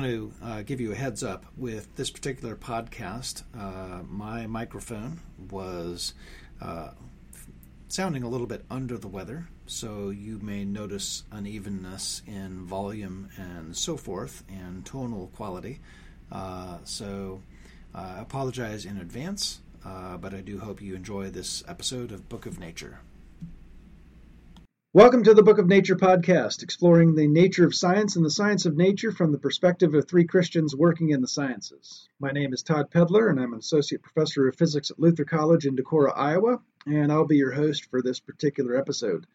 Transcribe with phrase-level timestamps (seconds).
[0.00, 3.42] want to uh, give you a heads up with this particular podcast.
[3.54, 6.14] Uh, my microphone was
[6.62, 6.88] uh,
[7.88, 13.76] sounding a little bit under the weather, so you may notice unevenness in volume and
[13.76, 15.80] so forth, and tonal quality.
[16.32, 17.42] Uh, so
[17.94, 22.26] uh, I apologize in advance, uh, but I do hope you enjoy this episode of
[22.30, 23.00] Book of Nature.
[24.92, 28.66] Welcome to the Book of Nature podcast, exploring the nature of science and the science
[28.66, 32.08] of nature from the perspective of three Christians working in the sciences.
[32.18, 35.64] My name is Todd Pedlar, and I'm an associate professor of physics at Luther College
[35.64, 39.28] in Decorah, Iowa, and I'll be your host for this particular episode.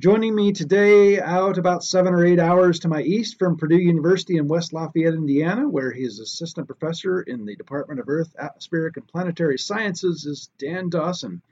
[0.00, 4.38] Joining me today, out about seven or eight hours to my east from Purdue University
[4.38, 8.96] in West Lafayette, Indiana, where he is assistant professor in the Department of Earth, Atmospheric,
[8.96, 11.42] and Planetary Sciences, is Dan Dawson.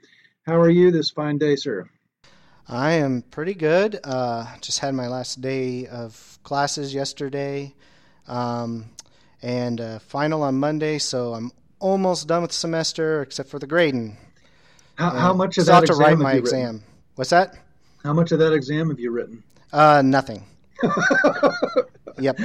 [0.41, 1.87] How are you this fine day, sir?
[2.69, 3.99] I am pretty good.
[4.03, 7.73] Uh, just had my last day of classes yesterday,
[8.27, 8.89] um,
[9.41, 10.97] and uh, final on Monday.
[10.97, 14.17] So I'm almost done with the semester, except for the grading.
[14.95, 16.39] How, how much of that have to exam write my written?
[16.39, 16.83] exam?
[17.15, 17.55] What's that?
[18.03, 19.43] How much of that exam have you written?
[19.71, 20.43] Uh, nothing.
[22.19, 22.39] Yep.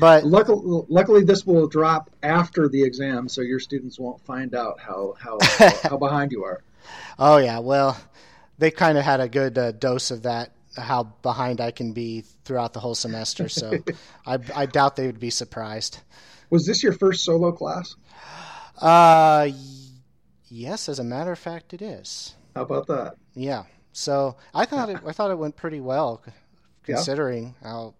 [0.00, 4.80] But Luckily, luckily, this will drop after the exam, so your students won't find out
[4.80, 5.38] how how
[5.82, 6.62] how behind you are.
[7.18, 8.00] oh yeah, well,
[8.60, 10.52] they kind of had a good uh, dose of that.
[10.76, 13.72] How behind I can be throughout the whole semester, so
[14.26, 15.98] I, I doubt they would be surprised.
[16.48, 17.96] Was this your first solo class?
[18.76, 19.54] Uh, y-
[20.48, 22.34] yes, as a matter of fact, it is.
[22.54, 23.16] How about that?
[23.34, 23.64] Yeah.
[23.92, 24.98] So I thought it.
[25.04, 26.30] I thought it went pretty well, c-
[26.86, 26.94] Yeah.
[26.96, 27.94] considering how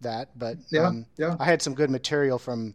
[0.00, 0.36] that.
[0.36, 1.36] But Yeah, um, yeah.
[1.38, 2.74] I had some good material from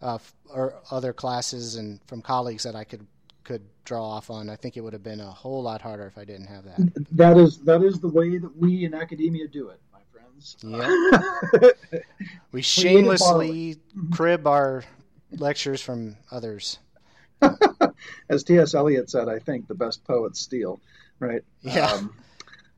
[0.00, 3.06] uh, f- or other classes and from colleagues that I could
[3.44, 4.48] could draw off on.
[4.48, 7.06] I think it would have been a whole lot harder if I didn't have that.
[7.12, 10.56] That is that is the way that we in academia do it, my friends.
[10.62, 11.70] Yeah.
[12.52, 14.12] We shamelessly Mm-hmm.
[14.12, 14.84] crib our
[15.32, 16.78] lectures from others.
[18.28, 18.74] As T.S.
[18.74, 20.80] Eliot said, I think the best poets steal,
[21.18, 21.42] right?
[21.62, 22.00] Yeah.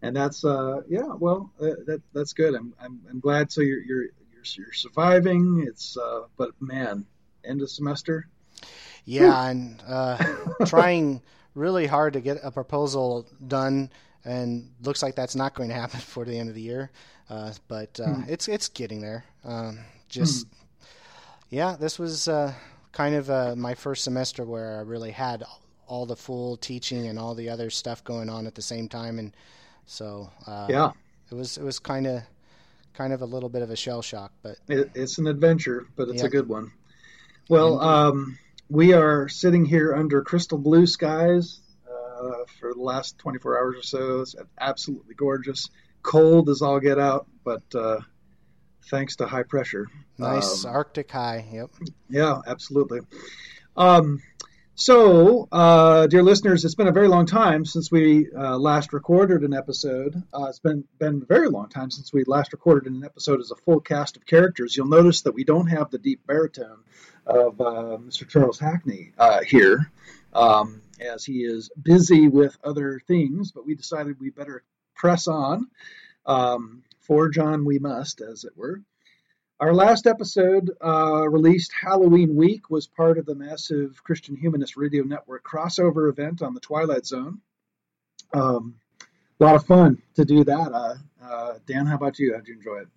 [0.03, 1.07] and that's uh, yeah.
[1.19, 2.55] Well, uh, that that's good.
[2.55, 3.53] I'm, I'm I'm glad.
[3.53, 5.65] So you're you're you're, you're surviving.
[5.67, 7.05] It's uh, but man,
[7.45, 8.29] end of semester.
[9.07, 10.19] Yeah, and uh,
[10.67, 11.23] trying
[11.55, 13.91] really hard to get a proposal done,
[14.25, 16.91] and looks like that's not going to happen before the end of the year.
[17.31, 19.25] Uh, but uh, it's it's getting there.
[19.45, 19.79] Um,
[20.09, 20.47] just
[21.51, 22.53] yeah, this was uh,
[22.93, 25.45] kind of uh, my first semester where I really had
[25.89, 29.19] all the full teaching and all the other stuff going on at the same time,
[29.19, 29.35] and
[29.87, 30.91] so uh, Yeah.
[31.31, 32.23] it was it was kind of
[32.95, 36.09] kind of a little bit of a shell shock, but It, it's an adventure, but
[36.09, 36.73] it's a good one.
[37.49, 43.59] Well, um, we are sitting here under crystal blue skies uh, for the last 24
[43.59, 44.21] hours or so.
[44.21, 45.69] It's absolutely gorgeous.
[46.03, 48.01] Cold as all get out, but uh,
[48.91, 49.87] thanks to high pressure.
[50.19, 51.47] nice Um, Arctic high.
[51.53, 51.71] Yep.
[52.09, 53.01] yeah, absolutely.
[53.77, 54.23] Um,
[54.79, 59.43] so, uh, dear listeners, it's been a very long time since we uh, last recorded
[59.43, 60.23] an episode.
[60.35, 63.51] Uh, it's been been a very long time since we last recorded an episode as
[63.51, 64.77] a full cast of characters.
[64.77, 66.85] You'll notice that we don't have the deep baritone
[67.27, 68.29] of uh, Mr.
[68.29, 69.91] Charles Hackney uh, here,
[70.33, 73.53] um, as he is busy with other things.
[73.53, 74.63] But we decided we better
[74.95, 75.69] press on.
[76.25, 78.83] Um, for John, we must, as it were.
[79.59, 85.03] Our last episode, uh, released Halloween week, was part of the massive Christian Humanist Radio
[85.03, 87.41] Network crossover event on the Twilight Zone.
[88.35, 88.75] Um,
[89.41, 90.73] a lot of fun to do that.
[90.73, 92.35] Uh, uh, Dan, how about you?
[92.35, 92.89] How'd you enjoy it?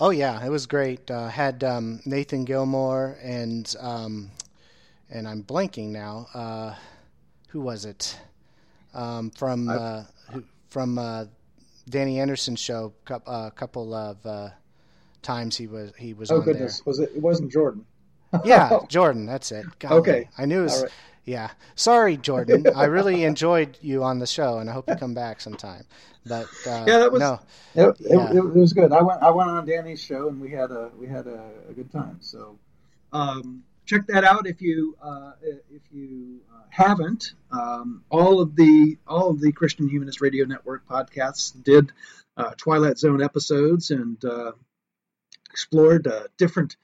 [0.00, 1.10] Oh yeah, it was great.
[1.10, 4.30] Uh, had um, Nathan Gilmour and um,
[5.10, 6.26] and I'm blanking now.
[6.34, 6.74] Uh,
[7.48, 8.18] who was it?
[8.92, 11.26] Um, from uh, who, from uh,
[11.88, 12.92] Danny Anderson's show.
[13.08, 14.50] A uh, couple of uh,
[15.22, 17.12] times he was he was Oh goodness, was it?
[17.14, 17.86] It wasn't Jordan.
[18.44, 19.26] Yeah, Jordan.
[19.26, 19.64] That's it.
[19.84, 20.28] Okay.
[20.36, 20.82] I knew it was.
[20.82, 20.92] Right.
[21.24, 22.66] Yeah, sorry, Jordan.
[22.76, 25.84] I really enjoyed you on the show, and I hope you come back sometime.
[26.26, 27.40] But uh, Yeah, that was- no.
[27.74, 28.32] It, it- Yeah.
[28.34, 28.92] it, was good.
[28.92, 31.72] I went I went on Danny's show and we had a we had a, a
[31.72, 32.18] good time.
[32.20, 32.58] So,
[33.12, 37.32] um, check that out if you uh, if you uh, haven't.
[37.50, 41.92] Um, all of the all of the Christian Humanist Radio Network podcasts did
[42.36, 44.52] uh, Twilight Zone episodes and uh,
[45.50, 46.76] explored uh, different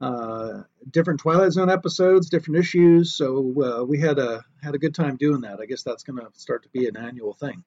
[0.00, 3.14] uh, different Twilight Zone episodes, different issues.
[3.14, 5.60] So we had a had a good time doing that.
[5.60, 7.64] I guess that's going to start to be an annual thing,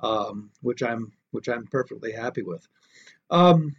[0.00, 2.66] um, which I'm which I'm perfectly happy with.
[3.30, 3.76] Um,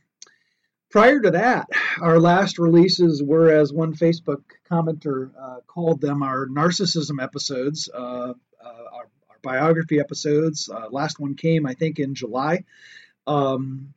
[0.90, 1.68] prior to that,
[2.02, 7.98] our last releases were, as one Facebook commenter uh, called them, our narcissism episodes, uh,
[7.98, 10.70] uh, our, our, biography episodes.
[10.70, 12.66] Uh, last one came, I think, in July.
[13.26, 13.94] Um,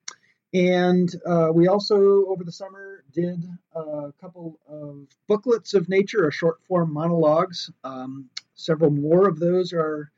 [0.54, 3.44] and uh, we also, over the summer, did
[3.74, 7.70] a couple of booklets of nature, or short form monologues.
[7.84, 10.10] Um, several more of those are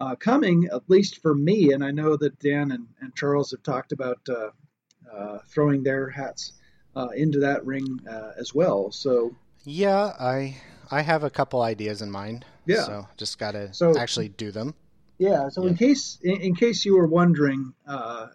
[0.00, 1.72] uh, coming, at least for me.
[1.72, 6.52] And I know that Dan and, and Charles have talked about uh, throwing their hats
[6.96, 8.90] uh, into that ring uh, as well.
[8.90, 9.34] So
[9.64, 10.56] yeah, I
[10.90, 12.44] I have a couple ideas in mind.
[12.66, 14.74] Yeah, so just got to so, actually do them.
[15.18, 15.48] Yeah.
[15.48, 15.70] So yeah.
[15.70, 18.28] in case in, in, case you were wondering, uh,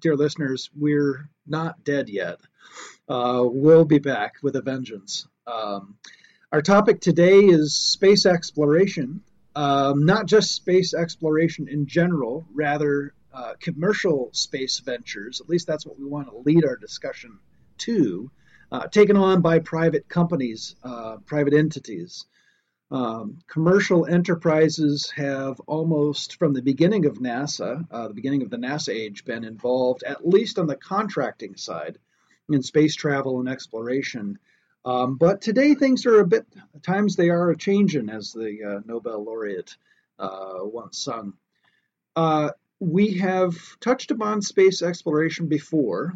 [0.00, 2.40] dear listeners, we're not dead yet.
[3.08, 5.26] Uh, we'll be back with a vengeance.
[5.46, 5.96] Um,
[6.52, 9.22] our topic today is space exploration.
[9.54, 15.84] Um, not just space exploration in general, rather uh, commercial space ventures, at least that's
[15.84, 17.38] what we want to lead our discussion
[17.78, 18.30] to,
[18.70, 22.26] uh, taken on by private companies, uh, private entities.
[22.90, 28.58] Um, commercial enterprises have almost from the beginning of NASA, uh, the beginning of the
[28.58, 31.98] NASA age, been involved, at least on the contracting side,
[32.50, 34.38] in space travel and exploration.
[34.84, 36.46] Um, but today things are a bit,
[36.82, 39.76] times they are a changing, as the uh, Nobel laureate
[40.18, 41.34] uh, once sung.
[42.16, 42.50] Uh,
[42.80, 46.14] we have touched upon space exploration before.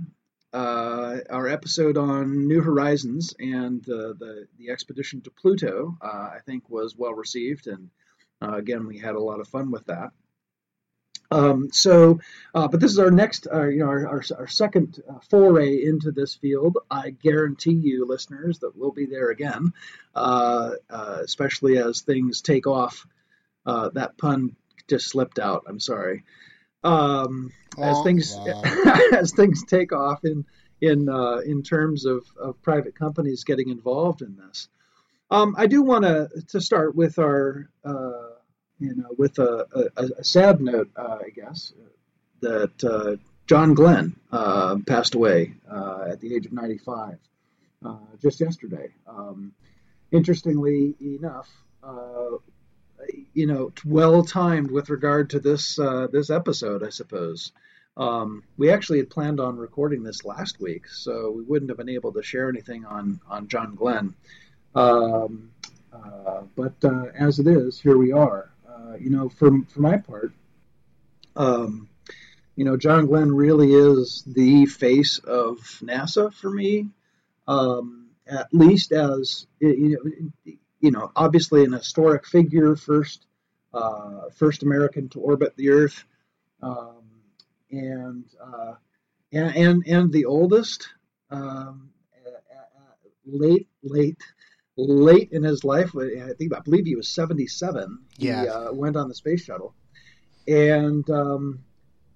[0.53, 6.71] Uh, our episode on New Horizons and the, the, expedition to Pluto, uh, I think,
[6.71, 7.91] was well received, and
[8.41, 10.13] uh, again, we had a lot of fun with that.
[11.31, 12.21] Um, so,
[12.55, 15.83] uh, but this is our next, uh, you know, our, our, our second uh, foray
[15.83, 16.79] into this field.
[16.91, 19.73] I guarantee you, listeners, that we'll be there again,
[20.15, 23.07] especially as things take off.
[23.65, 24.57] that pun
[24.89, 25.65] just slipped out.
[25.69, 26.23] I'm sorry
[26.87, 28.37] um, as things
[29.13, 30.45] as things take off in
[30.81, 34.69] in uh, in terms of, of private companies getting involved in this.
[35.31, 38.26] Um, I do want to to start with our uh,
[38.79, 41.73] you know with a, a, a sad note, uh, I guess,
[42.41, 47.19] that uh, John Glenn uh, passed away uh, at the age of 95
[48.21, 48.89] just yesterday.
[49.07, 49.53] Um,
[50.11, 51.49] interestingly enough,
[53.35, 57.53] you know, well timed with regard to this uh, this episode, I suppose.
[57.97, 61.89] Um, we actually had planned on recording this last week, so we wouldn't have been
[61.89, 64.15] able to share anything on on John Glenn.
[64.75, 65.51] Um,
[65.93, 68.51] uh, but uh, as it is, here we are.
[68.77, 70.33] Uh, you know, for for my part,
[71.35, 71.89] um,
[72.57, 76.89] you know, John Glenn really is the face of NASA for me.
[77.49, 79.97] Um, at least as you
[80.45, 83.25] know, you know, obviously an historic figure, first
[83.73, 86.05] uh, first American to orbit the Earth,
[86.63, 87.05] um,
[87.71, 88.75] and, uh,
[89.33, 90.89] and, and and the oldest,
[91.31, 91.91] um,
[93.25, 94.23] late late
[94.77, 95.97] late in his life.
[95.97, 98.01] I think I believe he was seventy seven.
[98.19, 99.75] Yeah, he uh, went on the space shuttle,
[100.47, 101.61] and um,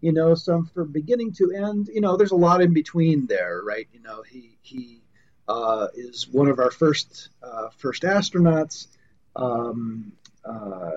[0.00, 3.60] you know, so from beginning to end, you know, there's a lot in between there,
[3.64, 3.88] right?
[3.92, 5.02] You know, he he
[5.48, 8.86] uh, is one of our first uh, first astronauts.
[9.36, 10.12] Um,
[10.44, 10.90] uh,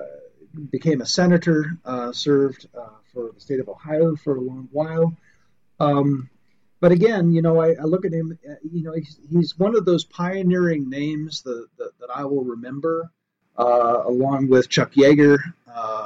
[0.70, 5.16] became a senator, uh, served uh, for the state of Ohio for a long while.
[5.80, 6.30] Um,
[6.84, 8.38] but again, you know, I, I, look at him.
[8.70, 13.10] You know, he's, he's one of those pioneering names that, that, that I will remember,
[13.56, 15.38] along with Chuck Yeager.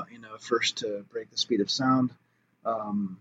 [0.08, 2.12] you know, first to break the speed of sound.
[2.64, 3.18] Um,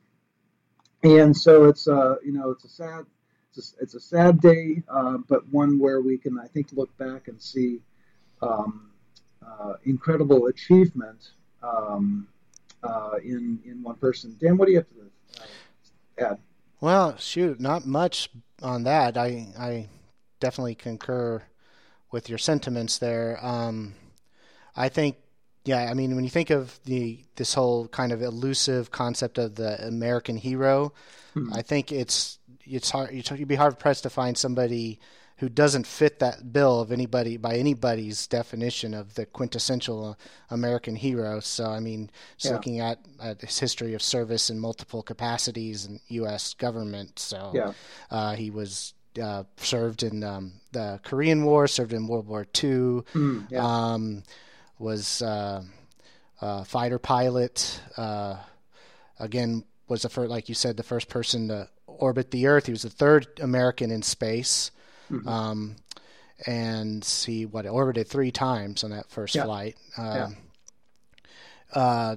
[1.02, 3.08] and so it's you know it's a sad
[3.56, 6.96] it's a, it's a sad day, uh, but one where we can, I think, look
[7.00, 7.80] back and see
[8.44, 8.92] um,
[9.44, 11.32] uh, incredible achievement
[11.64, 12.28] um,
[12.84, 14.38] uh, in in one person.
[14.40, 15.44] Dan, what do you have to
[16.24, 16.40] uh, add?
[16.80, 18.30] Well, shoot, not much
[18.62, 19.18] on that.
[19.18, 19.88] I I
[20.40, 21.44] definitely concur
[22.12, 23.40] with your sentiments there.
[23.42, 23.96] Um,
[24.76, 25.18] I think
[25.68, 29.56] yeah, I mean, when you think of the this whole kind of elusive concept of
[29.56, 30.94] the American hero,
[31.34, 31.52] hmm.
[31.54, 33.12] I think it's it's hard.
[33.12, 35.00] You'd be hard pressed to find somebody
[35.38, 40.18] who doesn't fit that bill of anybody by anybody's definition of the quintessential
[40.50, 41.40] American hero.
[41.40, 42.52] So, I mean, just yeah.
[42.54, 46.56] looking at, at, his history of service in multiple capacities in U.S.
[46.56, 47.20] government.
[47.20, 47.74] So, yeah.
[48.10, 53.04] uh, he was uh, served in um, the Korean War, served in World War II,
[53.14, 53.64] Mm, yeah.
[53.64, 54.24] um,
[54.80, 55.64] was uh,
[56.42, 57.80] a fighter pilot.
[57.96, 58.38] Uh,
[59.20, 62.66] again, was the first, like you said, the first person to orbit the Earth.
[62.66, 64.72] He was the third American in space.
[65.12, 65.28] Mm-hmm.
[65.28, 65.76] Um,
[66.46, 69.46] and see what it orbited three times on that first Yeah.
[69.46, 69.76] flight.
[69.98, 70.26] Yeah.
[70.26, 70.38] Um,
[71.74, 72.16] uh,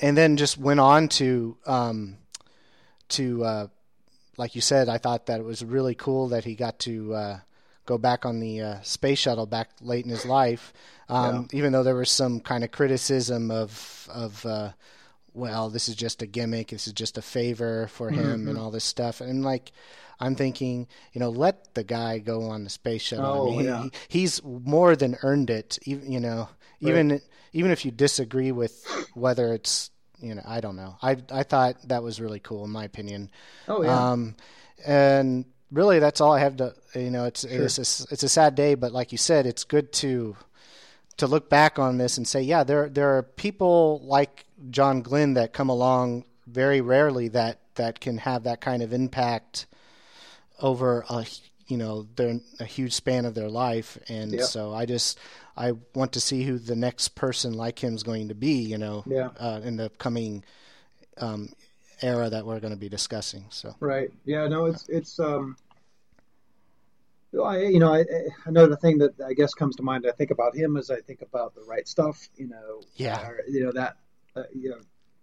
[0.00, 2.16] and then just went on to um,
[3.10, 3.66] to uh,
[4.36, 4.88] like you said.
[4.88, 7.38] I thought that it was really cool that he got to uh,
[7.86, 10.72] go back on the uh, space shuttle back late in his life.
[11.08, 14.72] Um, Even though there was some kind of criticism of of uh,
[15.32, 16.68] well, this is just a gimmick.
[16.68, 18.48] This is just a favor for him, Mm-hmm.
[18.48, 19.20] and all this stuff.
[19.20, 19.72] And like,
[20.20, 23.26] I'm thinking, you know, let the guy go on the space shuttle.
[23.26, 23.82] Oh, I mean, yeah.
[23.82, 25.78] he, he's more than earned it.
[25.84, 26.48] Even you know,
[26.80, 27.20] even
[27.52, 29.90] even if you disagree with whether it's
[30.20, 30.96] you know, I don't know.
[31.02, 33.30] I I thought that was really cool in my opinion.
[33.68, 34.10] Oh yeah.
[34.10, 34.36] Um,
[34.86, 36.74] and really, that's all I have to.
[36.94, 39.92] You know, it's it's a, it's a sad day, but like you said, it's good
[39.94, 40.36] to
[41.16, 45.34] to look back on this and say, yeah, there there are people like John Glenn
[45.34, 49.66] that come along very rarely that that can have that kind of impact
[50.64, 51.26] over a
[51.68, 55.18] you know their a huge span of their life, and so I just
[55.56, 58.78] I want to see who the next person like him is going to be, you
[58.78, 59.28] know, Yeah.
[59.38, 60.42] uh, in the coming
[61.18, 61.50] um,
[62.02, 63.44] era that we're going to be discussing.
[63.50, 63.74] So.
[63.78, 64.10] Right.
[64.24, 64.48] Yeah.
[64.48, 64.64] No.
[64.66, 65.56] It's it's um.
[67.42, 70.06] I you know I, I- another thing that I guess comes to mind.
[70.08, 72.28] I think about him as I think about the right stuff.
[72.36, 72.80] You know.
[72.96, 73.26] Yeah.
[73.28, 73.96] or, you know that.
[74.36, 74.80] Uh, you know,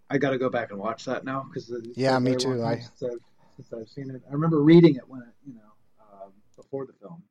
[0.10, 2.62] I got to go back and watch that now because Yeah, me too.
[2.64, 2.72] I-
[3.02, 3.22] I've,
[3.56, 6.94] since I've seen it, I remember reading it when it you know um, before the
[6.94, 7.24] film.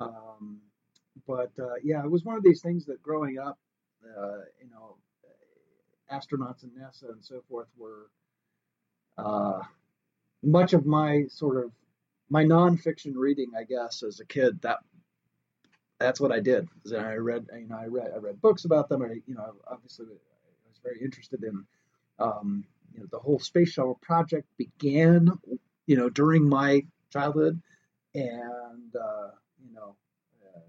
[0.00, 0.60] Um,
[1.26, 3.58] but uh, yeah, it was one of these things that growing up,
[4.04, 4.96] uh, you know,
[6.12, 8.06] astronauts and NASA and so forth were
[9.18, 9.60] uh,
[10.42, 11.72] much of my sort of
[12.30, 14.60] my nonfiction reading, I guess, as a kid.
[14.62, 14.78] That
[15.98, 16.68] that's what I did.
[16.96, 19.02] I read, you know, I read I read books about them.
[19.02, 21.64] I, you know, obviously, I was very interested in,
[22.18, 22.64] um,
[22.98, 25.30] you know, the whole space shuttle project began,
[25.86, 27.60] you know, during my childhood,
[28.14, 29.28] and uh,
[29.64, 29.94] you know,
[30.44, 30.60] uh,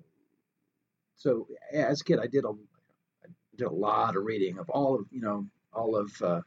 [1.15, 4.95] so as a kid, I did a I did a lot of reading of all
[4.95, 6.41] of you know all of uh,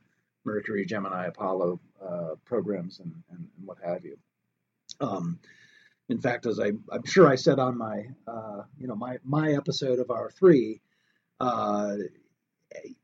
[0.45, 4.17] Mercury, Gemini, Apollo uh, programs and, and, and what have you.
[5.01, 5.41] Um,
[6.09, 9.53] in fact, as I, I'm sure I said on my, uh, you know, my, my
[9.53, 10.81] episode of our three,
[11.41, 11.95] uh,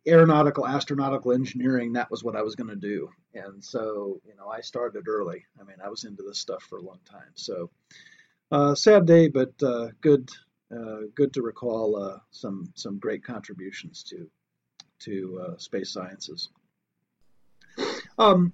[0.07, 3.11] aeronautical, astronautical engineering, that was what I was going to do.
[3.35, 5.45] And so, you know, I started early.
[5.61, 7.33] I mean, I was into this stuff for a long time.
[7.35, 7.71] So,
[8.51, 10.31] uh, sad day, but uh, good,
[10.75, 14.31] uh, good to recall uh, some some great contributions to
[15.01, 16.49] to uh, space sciences.
[18.19, 18.53] Um,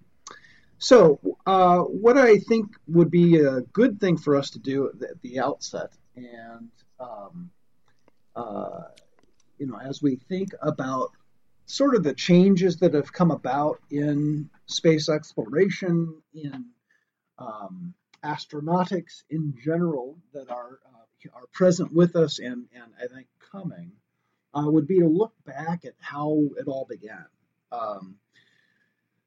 [0.79, 4.99] so, uh, what I think would be a good thing for us to do at
[4.99, 7.51] the, at the outset, and um,
[9.59, 11.11] you know, as we think about
[11.67, 16.67] sort of the changes that have come about in space exploration, in
[17.39, 17.95] um,
[18.25, 23.93] astronautics in general, that are uh, are present with us and and I think coming,
[24.55, 27.27] uh, would be to look back at how it all began.
[27.73, 28.17] Um,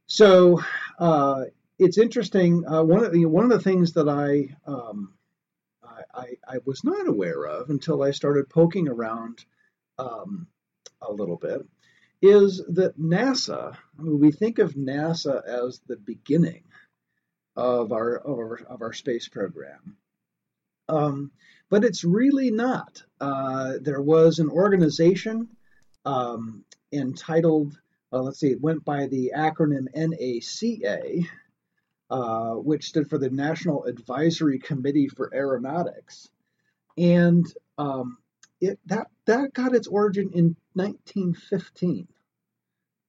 [0.08, 0.62] so
[1.00, 1.46] uh,
[1.80, 2.66] it's interesting.
[2.66, 5.14] Uh, one of the one of the things that I, um,
[5.84, 9.46] I, I I was not aware of until I started poking around
[10.00, 10.48] um,
[11.02, 11.66] a little bit
[12.22, 13.76] is that NASA.
[14.00, 16.64] I mean, we think of NASA as the beginning
[17.56, 19.98] of our of our, of our space program,
[20.90, 21.32] um,
[21.70, 23.04] but it's really not.
[23.20, 25.50] Uh, there was an organization
[26.06, 27.78] um, entitled
[28.12, 31.26] let's see, it went by the acronym NACA,
[32.10, 36.30] uh, which stood for the National Advisory Committee for Aeronautics,
[36.98, 37.46] and
[37.78, 38.18] um,
[38.62, 42.08] it that that got its origin in 1915,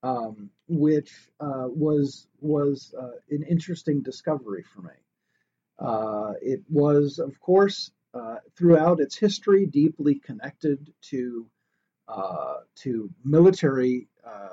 [0.02, 4.92] um, which uh, was was uh, an interesting discovery for me.
[5.78, 11.46] Uh, it was, of course, uh, throughout its history, deeply connected to
[12.08, 14.48] uh, to military uh,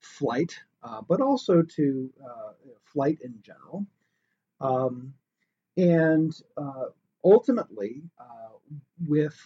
[0.00, 0.54] flight,
[1.08, 2.10] but also to
[2.84, 3.86] flight in general.
[4.60, 5.14] Um,
[5.76, 6.32] and
[7.22, 8.02] ultimately,
[9.06, 9.36] with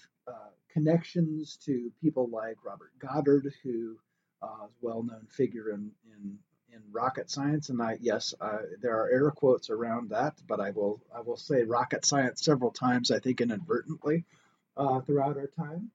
[0.73, 3.97] connections to people like Robert Goddard, who
[4.43, 6.39] uh, is a well-known figure in, in
[6.75, 10.71] in rocket science, and I yes, uh, there are air quotes around that, but I
[10.71, 14.25] will I will say rocket science several times, I think inadvertently,
[14.77, 15.91] uh, throughout our time.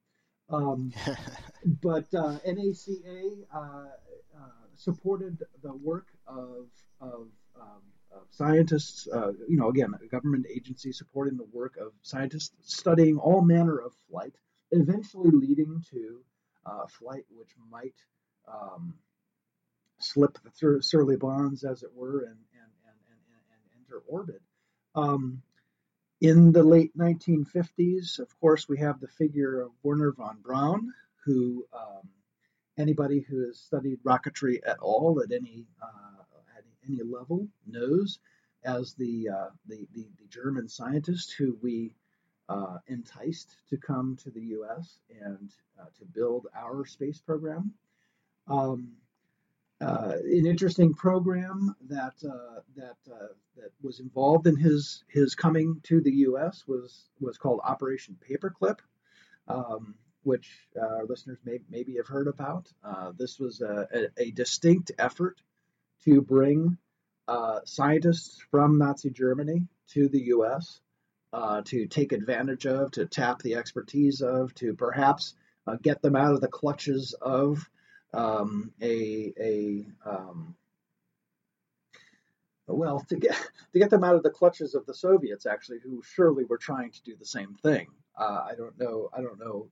[0.50, 0.93] Um,
[1.81, 3.88] but uh, NACA uh, uh,
[4.75, 6.67] supported the work of,
[7.01, 7.27] of
[7.60, 7.81] um,
[8.12, 13.17] of scientists, uh, you know, again, a government agency supporting the work of scientists studying
[13.17, 14.34] all manner of flight,
[14.71, 16.19] eventually leading to
[16.65, 17.95] uh, flight which might
[18.47, 18.93] um,
[20.00, 24.41] slip the Surly bonds, as it were, and, and, and, and, and enter orbit.
[24.95, 25.41] Um,
[26.21, 30.93] in the late 1950s, of course, we have the figure of Wernher von Braun,
[31.24, 32.09] who um,
[32.77, 36.24] anybody who has studied rocketry at all at any uh,
[36.57, 38.19] at any level knows
[38.63, 41.95] as the, uh, the, the, the, German scientist who we
[42.49, 44.99] uh, enticed to come to the U.S.
[45.21, 47.73] and uh, to build our space program.
[48.47, 48.93] Um,
[49.79, 55.79] uh, an interesting program that uh, that uh, that was involved in his his coming
[55.83, 56.63] to the U.S.
[56.67, 58.79] was was called Operation Paperclip,
[59.47, 60.49] um, which
[60.81, 62.67] our listeners may maybe have heard about.
[62.83, 65.39] Uh, this was a, a, a, distinct effort
[66.05, 66.77] to bring
[67.27, 70.79] uh, scientists from Nazi Germany to the U.S.
[71.34, 75.36] Uh, to take advantage of, to tap the expertise of, to perhaps
[75.81, 77.69] get them out of the clutches of
[78.13, 80.55] um, a a um,
[82.67, 83.36] well to get
[83.74, 86.91] to get them out of the clutches of the Soviets actually who surely were trying
[86.91, 87.88] to do the same thing.
[88.17, 89.10] Uh, I don't know.
[89.13, 89.67] I don't know.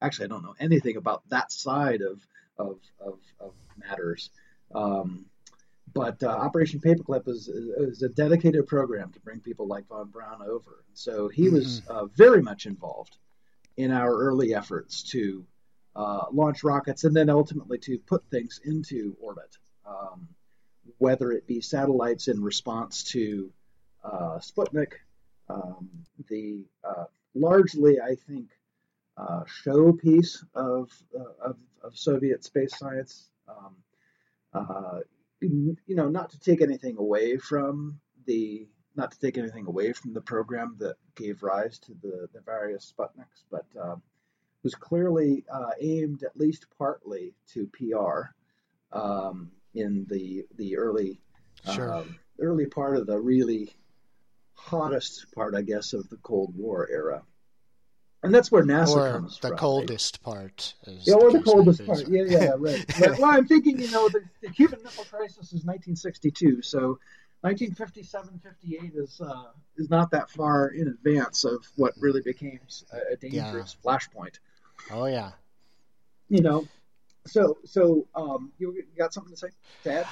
[0.00, 2.20] Actually, I don't know anything about that side of
[2.58, 4.30] of of, of matters.
[4.74, 5.26] Um,
[5.94, 10.42] but uh, Operation Paperclip is, is a dedicated program to bring people like von Braun
[10.42, 10.84] over.
[10.94, 11.92] So he was mm-hmm.
[11.92, 13.16] uh, very much involved
[13.76, 15.46] in our early efforts to
[15.94, 20.28] uh, launch rockets and then ultimately to put things into orbit, um,
[20.98, 23.50] whether it be satellites in response to
[24.04, 24.92] uh, Sputnik,
[25.48, 25.88] um,
[26.28, 27.04] the uh,
[27.34, 28.50] largely, I think,
[29.16, 33.30] uh, showpiece of, uh, of, of, Soviet space science.
[33.48, 33.74] Um,
[34.54, 35.00] uh,
[35.40, 38.66] you know, not to take anything away from the
[38.96, 42.92] not to take anything away from the program that gave rise to the, the various
[42.92, 43.64] Sputniks, but
[44.62, 48.34] was clearly uh, aimed at least partly to PR
[48.92, 51.20] um, in the the early
[51.72, 51.94] sure.
[51.94, 53.70] um, early part of the really
[54.54, 57.22] hottest part, I guess, of the Cold War era.
[58.22, 59.58] And that's where NASA or comes the from.
[59.58, 60.34] coldest right?
[60.34, 60.74] part.
[60.86, 62.08] Yeah, or the coldest part.
[62.08, 62.84] Yeah, yeah, right.
[63.18, 66.98] well, I'm thinking, you know, the, the, Cuban Missile Crisis is 1962, so
[67.42, 69.44] 1957, 58 is uh,
[69.76, 72.58] is not that far in advance of what really became
[72.92, 73.90] a, a dangerous yeah.
[73.90, 74.38] flashpoint.
[74.90, 75.30] Oh yeah.
[76.28, 76.66] You know,
[77.26, 79.48] so so um, you got something to say,
[79.84, 80.06] Dad?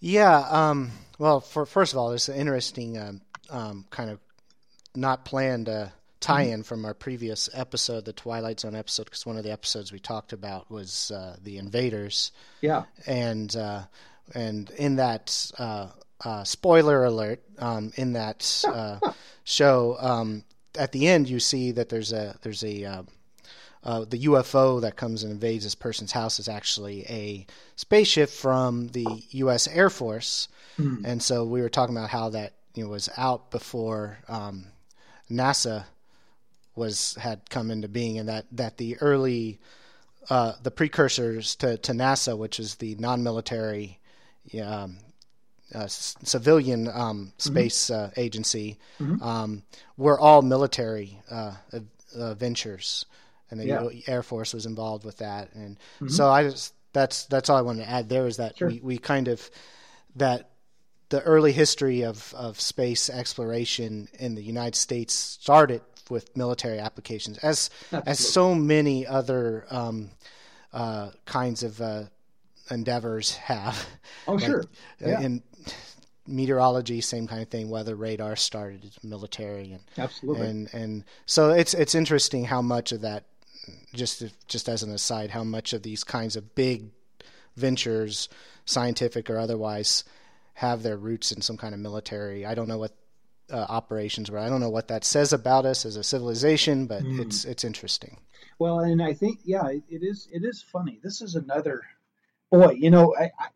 [0.00, 0.38] Yeah.
[0.50, 4.18] Um, well, for first of all, there's an interesting um, um, kind of
[4.96, 5.88] not planned uh,
[6.26, 6.62] tie-in mm-hmm.
[6.62, 10.32] from our previous episode, the Twilight Zone episode, because one of the episodes we talked
[10.32, 12.32] about was uh, the invaders.
[12.60, 12.84] Yeah.
[13.06, 13.82] And uh,
[14.34, 15.88] and in that uh,
[16.24, 18.98] uh, spoiler alert, um, in that uh,
[19.44, 20.44] show, um,
[20.76, 23.02] at the end you see that there's a there's a uh,
[23.84, 28.88] uh, the UFO that comes and invades this person's house is actually a spaceship from
[28.88, 29.68] the U.S.
[29.68, 31.04] Air Force, mm.
[31.04, 34.66] and so we were talking about how that you know, was out before um,
[35.30, 35.84] NASA
[36.76, 39.58] was had come into being, and that that the early
[40.30, 43.98] uh, the precursors to, to NASA, which is the non-military
[44.62, 44.98] um,
[45.74, 47.28] uh, civilian um, mm-hmm.
[47.38, 48.06] space mm-hmm.
[48.06, 49.22] uh, agency, mm-hmm.
[49.22, 49.62] um,
[49.96, 51.52] were all military uh,
[52.16, 53.04] uh ventures
[53.50, 53.88] and the yeah.
[54.06, 55.52] Air Force was involved with that.
[55.54, 56.08] And mm-hmm.
[56.08, 58.68] so I just that's that's all I wanted to add there is that sure.
[58.68, 59.50] we, we kind of
[60.16, 60.50] that
[61.08, 67.38] the early history of, of space exploration in the United States started with military applications,
[67.38, 68.10] as Absolutely.
[68.10, 70.10] as so many other um,
[70.72, 72.04] uh, kinds of uh,
[72.70, 73.86] endeavors have.
[74.28, 74.64] Oh, like, sure.
[75.04, 75.20] Uh, yeah.
[75.20, 75.42] In
[76.26, 77.70] meteorology, same kind of thing.
[77.70, 83.02] Weather radar started military, and absolutely, and and so it's it's interesting how much of
[83.02, 83.24] that
[83.94, 86.90] just just as an aside, how much of these kinds of big
[87.56, 88.28] ventures,
[88.64, 90.04] scientific or otherwise,
[90.54, 92.44] have their roots in some kind of military.
[92.44, 92.94] I don't know what
[93.50, 94.38] uh, operations were.
[94.38, 97.20] I don't know what that says about us as a civilization, but mm.
[97.20, 98.18] it's it's interesting.
[98.58, 100.98] Well, and I think yeah, it, it is it is funny.
[101.02, 101.82] This is another
[102.50, 102.72] boy.
[102.72, 103.48] You know, I, I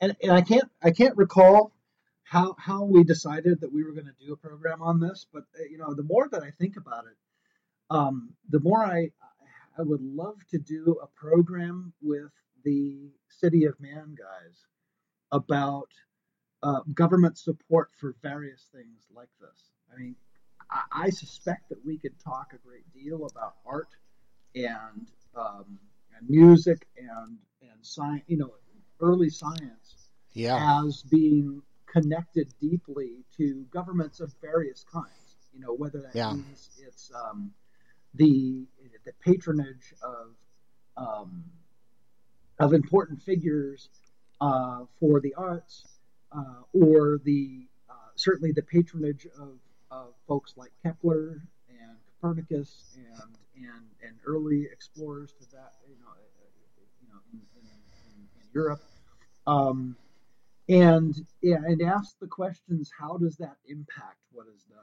[0.00, 1.72] and, and I can't I can't recall
[2.24, 5.44] how how we decided that we were going to do a program on this, but
[5.58, 7.16] uh, you know, the more that I think about it,
[7.90, 9.10] um, the more I
[9.78, 12.30] I would love to do a program with
[12.64, 14.66] the City of Man guys
[15.32, 15.88] about
[16.62, 19.70] uh, government support for various things like this.
[19.92, 20.14] I mean,
[20.70, 23.88] I, I, suspect that we could talk a great deal about art
[24.54, 25.78] and um,
[26.16, 28.24] and music and and science.
[28.26, 28.50] You know,
[29.00, 30.82] early science yeah.
[30.84, 35.36] as being connected deeply to governments of various kinds.
[35.52, 36.32] You know, whether that Yeah.
[36.34, 37.52] means it's um,
[38.14, 38.66] the
[39.04, 40.36] the patronage of
[40.96, 41.44] um,
[42.58, 43.88] of important figures
[44.40, 45.99] uh, for the arts,
[46.32, 49.58] uh, or the uh, certainly the patronage of,
[49.90, 56.10] of folks like Kepler and Copernicus and and and early explorers to that you know
[56.10, 56.44] uh,
[57.02, 58.82] you know in, in, in, in Europe.
[59.46, 59.96] Um,
[60.68, 64.78] and yeah, and ask the questions: How does that impact what is done?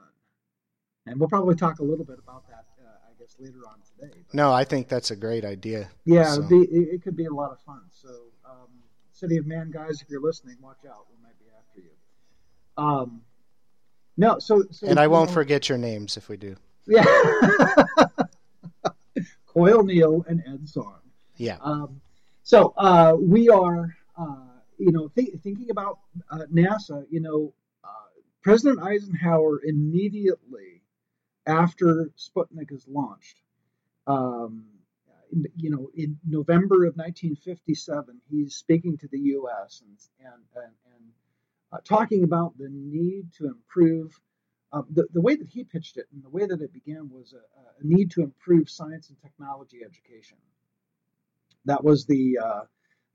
[1.06, 4.14] And we'll probably talk a little bit about that, uh, I guess, later on today.
[4.26, 5.88] But No, I think that's a great idea.
[6.04, 7.80] yeah, So- be, it, could be a lot of fun.
[7.90, 8.08] So,
[8.44, 8.68] um,
[9.12, 11.06] City of Man guys, if you're listening, watch out.
[11.10, 11.37] We might be after you.
[12.78, 13.22] Um,
[14.16, 16.56] no, so, so And I won't know- forget your names if we do.
[16.86, 17.04] Yeah,
[19.46, 20.98] Coyle Neal and Ed Song.
[21.36, 21.58] Yeah.
[21.60, 22.00] Um,
[22.42, 24.36] so uh, we are, uh,
[24.78, 25.98] you know, th- thinking about
[26.30, 27.04] uh, NASA.
[27.10, 27.52] You know,
[27.84, 27.88] uh,
[28.42, 30.82] President Eisenhower immediately
[31.46, 33.36] after Sputnik is launched,
[34.06, 34.64] um,
[35.32, 39.82] in, you know, in November of 1957, he's speaking to the U.S.
[39.84, 40.42] and, and
[41.72, 44.18] uh, talking about the need to improve.
[44.70, 47.32] Uh, the, the way that he pitched it and the way that it began was
[47.32, 50.36] a, a need to improve science and technology education.
[51.64, 52.60] That was the uh,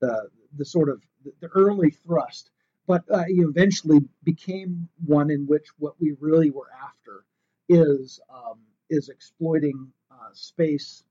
[0.02, 1.02] the the sort of
[1.42, 2.52] the, early thrust,
[2.88, 7.26] but uh, he eventually became one in which what we really were after
[7.70, 11.04] is um, is exploiting uh, space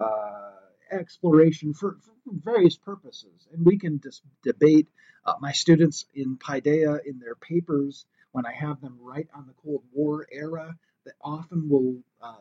[0.00, 0.52] uh,
[0.90, 4.88] exploration for, for various purposes, and we can dis- debate.
[5.24, 9.54] Uh, my students in Paideia in their papers when I have them write on the
[9.62, 12.36] Cold War era that often will uh,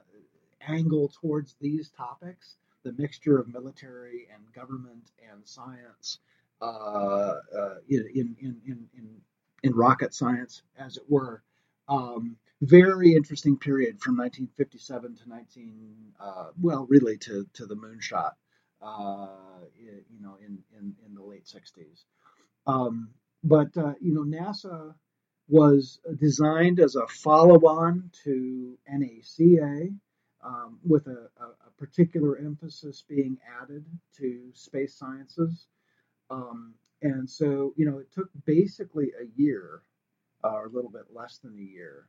[0.62, 6.20] angle towards these topics the mixture of military and government and science
[6.62, 9.22] uh, uh, in, in, in, in,
[9.64, 11.42] in rocket science, as it were.
[11.88, 18.32] Um, very interesting period from 1957 to 19, uh, well, really to, to the moonshot,
[18.82, 19.28] uh,
[19.78, 22.04] you know, in, in, in the late 60s.
[22.66, 23.10] Um,
[23.44, 24.94] but, uh, you know, NASA
[25.48, 29.94] was designed as a follow-on to NACA,
[30.44, 33.86] um, with a, a, a particular emphasis being added
[34.18, 35.68] to space sciences.
[36.30, 39.82] Um, and so, you know, it took basically a year,
[40.44, 42.08] uh, or a little bit less than a year,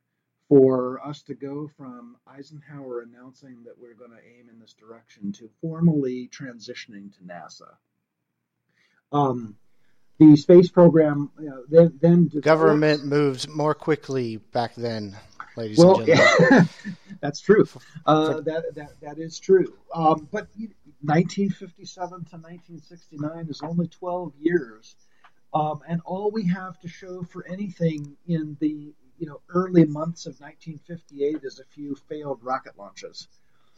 [0.48, 5.32] for us to go from Eisenhower announcing that we're going to aim in this direction
[5.32, 7.74] to formally transitioning to NASA.
[9.12, 9.56] Um,
[10.18, 15.16] the space program you know, then, then developed- Government moved more quickly back then,
[15.56, 16.68] ladies well, and gentlemen.
[17.20, 17.66] that's true.
[18.06, 19.74] Uh, that, that that is true.
[19.94, 20.48] Um, but
[21.02, 24.96] 1957 to 1969 is only 12 years,
[25.54, 30.26] um, and all we have to show for anything in the you know early months
[30.26, 33.28] of 1958 is a few failed rocket launches,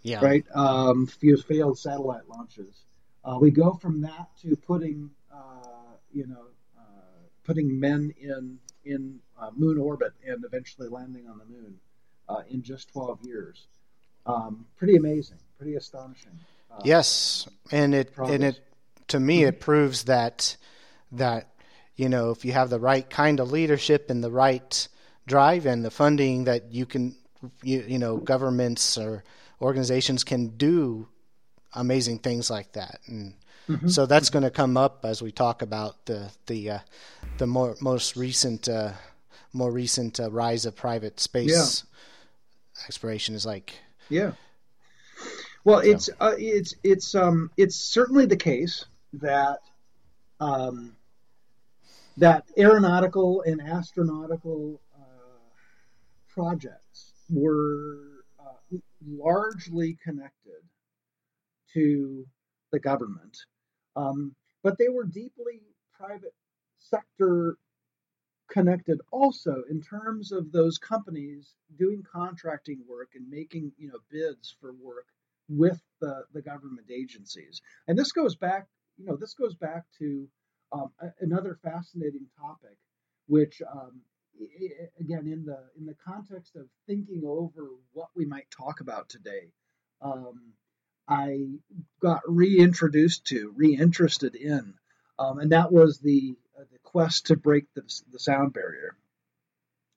[0.02, 0.22] Yeah.
[0.24, 0.44] right?
[0.54, 2.84] Um, few failed satellite launches.
[3.24, 6.46] Uh, we go from that to putting uh, you know
[6.78, 6.82] uh,
[7.44, 11.78] putting men in in uh, moon orbit and eventually landing on the moon
[12.28, 13.66] uh, in just 12 years.
[14.26, 16.32] Um, pretty amazing, pretty astonishing.
[16.70, 18.60] Uh, Yes, and it and it
[19.08, 20.56] to me it proves that
[21.12, 21.48] that
[22.00, 24.88] you know if you have the right kind of leadership and the right
[25.26, 27.14] drive and the funding that you can
[27.62, 29.22] you, you know governments or
[29.60, 31.06] organizations can do
[31.74, 33.34] amazing things like that and
[33.68, 33.86] Mm-hmm.
[33.86, 36.78] so that's going to come up as we talk about the the uh,
[37.38, 38.92] the more most recent uh,
[39.52, 41.84] more recent uh, rise of private space
[42.86, 43.74] exploration is like
[44.08, 44.32] Yeah.
[45.62, 49.60] Well, it's uh, it's it's um it's certainly the case that
[50.40, 50.96] um,
[52.20, 55.40] that aeronautical and astronautical uh,
[56.28, 60.62] projects were uh, largely connected
[61.72, 62.26] to
[62.72, 63.38] the government,
[63.96, 65.62] um, but they were deeply
[65.98, 66.34] private
[66.78, 67.56] sector
[68.50, 74.54] connected also in terms of those companies doing contracting work and making you know bids
[74.60, 75.06] for work
[75.48, 77.62] with the, the government agencies.
[77.88, 78.66] And this goes back
[78.98, 80.28] you know this goes back to
[80.72, 82.76] um, another fascinating topic
[83.26, 84.00] which um,
[84.98, 89.52] again in the in the context of thinking over what we might talk about today
[90.02, 90.52] um,
[91.08, 91.46] i
[92.00, 94.74] got reintroduced to reinterested in
[95.20, 98.96] um, and that was the uh, the quest to break the, the sound barrier.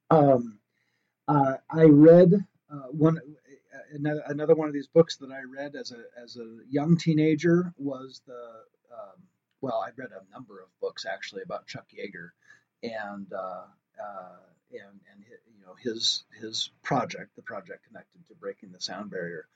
[0.10, 0.60] Um,
[1.28, 2.34] uh, I read
[2.72, 6.38] uh, one uh, another, another one of these books that I read as a as
[6.38, 8.34] a young teenager was the
[8.92, 9.24] um,
[9.64, 12.32] well I read a number of books actually about Chuck Yeager
[12.84, 13.64] and uh,
[13.98, 14.38] uh,
[14.72, 15.24] and and
[15.58, 19.48] you know his his project, the project connected to breaking the sound barrier.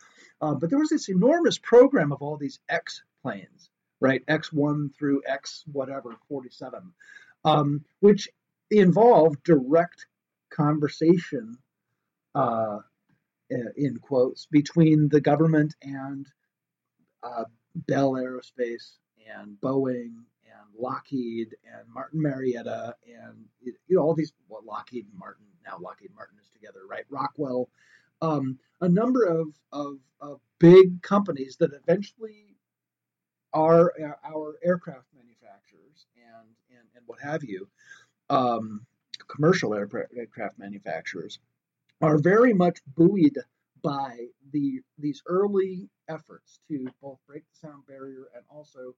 [0.42, 4.26] Uh, but there was this enormous program of all these X planes, right?
[4.28, 6.94] X1 through X whatever 47,
[7.44, 8.30] um, which
[8.72, 10.06] involved direct
[10.50, 11.58] conversation,
[12.34, 12.80] uh,
[13.50, 16.28] in quotes, between the government and
[17.24, 17.44] uh,
[17.76, 18.98] Bell Aerospace
[19.36, 25.20] and Boeing and Lockheed and Martin Marietta and you know all these well, Lockheed and
[25.20, 27.06] Martin now Lockheed Martin is together right?
[27.10, 27.70] Rockwell.
[28.22, 32.56] Um, a number of, of, of big companies that eventually
[33.54, 37.68] are our aircraft manufacturers and, and, and what have you
[38.30, 38.86] um,
[39.28, 41.40] commercial aircraft manufacturers
[42.02, 43.38] are very much buoyed
[43.84, 44.18] by
[44.52, 48.96] the these early efforts to both break the sound barrier and also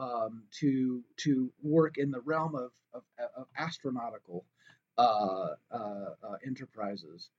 [0.00, 3.02] um, to to work in the realm of of,
[3.36, 4.44] of astronautical
[4.98, 7.30] uh, uh, uh, enterprises.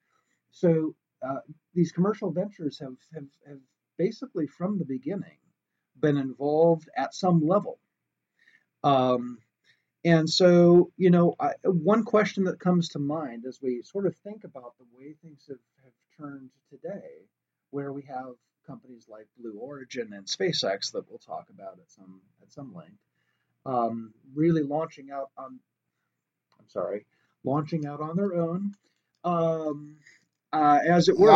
[0.52, 0.95] So
[1.28, 1.41] uh,
[1.74, 3.60] these commercial ventures have, have have
[3.97, 5.38] basically from the beginning
[6.00, 7.80] been involved at some level.
[8.84, 9.38] Um,
[10.04, 14.15] and so, you know, I, one question that comes to mind as we sort of
[14.24, 17.28] think about the way things have, have turned today,
[17.69, 18.34] where we have
[18.65, 23.00] companies like Blue Origin and SpaceX that we'll talk about at some at some length,
[23.65, 25.60] um, really launching out on,
[26.60, 27.06] I'm sorry,
[27.43, 28.76] launching out on their own,
[29.24, 29.97] um,
[30.54, 31.30] uh, as it were.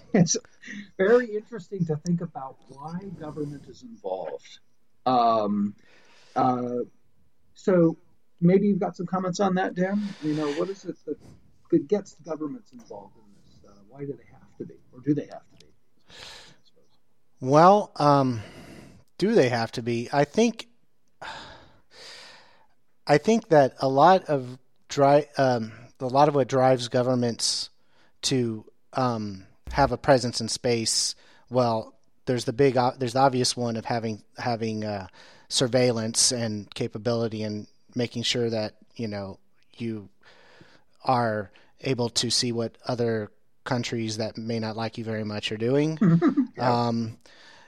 [0.14, 0.36] it's
[0.98, 4.58] very interesting to think about why government is involved.
[5.06, 5.74] Um,
[6.36, 6.84] uh,
[7.54, 7.96] so
[8.40, 10.02] maybe you've got some comments on that, Dan.
[10.22, 11.18] You know, what is it that,
[11.70, 13.70] that gets governments involved in this?
[13.70, 15.49] Uh, why do they have to be, or do they have to be?
[17.40, 18.42] Well, um,
[19.16, 20.08] do they have to be?
[20.12, 20.66] I think.
[23.06, 24.58] I think that a lot of
[25.36, 27.70] um, a lot of what drives governments
[28.22, 31.14] to um, have a presence in space.
[31.48, 31.94] Well,
[32.26, 35.08] there's the big, there's the obvious one of having having uh,
[35.48, 39.38] surveillance and capability and making sure that you know
[39.76, 40.08] you
[41.04, 41.50] are
[41.80, 43.30] able to see what other
[43.64, 45.98] countries that may not like you very much are doing.
[46.56, 46.86] yeah.
[46.88, 47.18] um,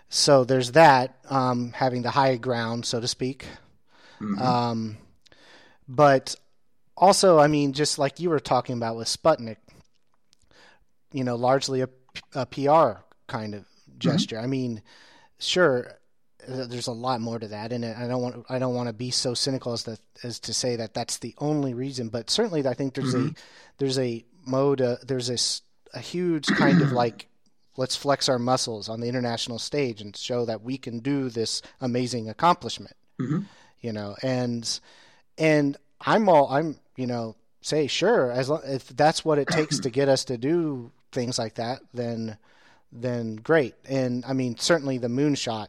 [0.08, 3.46] so there's that um, having the high ground, so to speak.
[4.20, 4.40] Mm-hmm.
[4.40, 4.96] Um,
[5.88, 6.36] but
[6.96, 9.56] also, I mean, just like you were talking about with Sputnik,
[11.12, 11.88] you know, largely a,
[12.34, 13.64] a PR kind of
[13.98, 14.36] gesture.
[14.36, 14.44] Mm-hmm.
[14.44, 14.82] I mean,
[15.38, 15.98] sure,
[16.46, 19.10] there's a lot more to that, and I don't want I don't want to be
[19.10, 22.74] so cynical as to as to say that that's the only reason, but certainly I
[22.74, 23.28] think there's mm-hmm.
[23.28, 23.34] a
[23.78, 25.38] there's a mode uh, there's a,
[25.94, 27.28] a huge kind of like
[27.76, 31.62] let's flex our muscles on the international stage and show that we can do this
[31.80, 33.40] amazing accomplishment, mm-hmm.
[33.80, 34.80] you know, and
[35.38, 39.78] and I'm all I'm you know say sure as long, if that's what it takes
[39.80, 42.36] to get us to do things like that, then
[42.90, 43.74] then great.
[43.88, 45.68] And I mean certainly the moonshot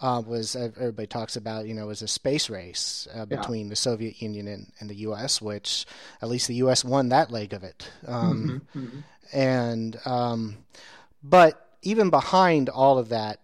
[0.00, 3.70] uh, was everybody talks about you know was a space race uh, between yeah.
[3.70, 5.86] the Soviet Union and, and, the U.S., which
[6.22, 6.84] at least the U.S.
[6.84, 7.90] won that leg of it.
[8.06, 8.98] Um, mm-hmm, mm-hmm.
[9.32, 10.58] And um,
[11.22, 13.40] but even behind all of that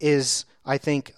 [0.00, 1.14] is, I think,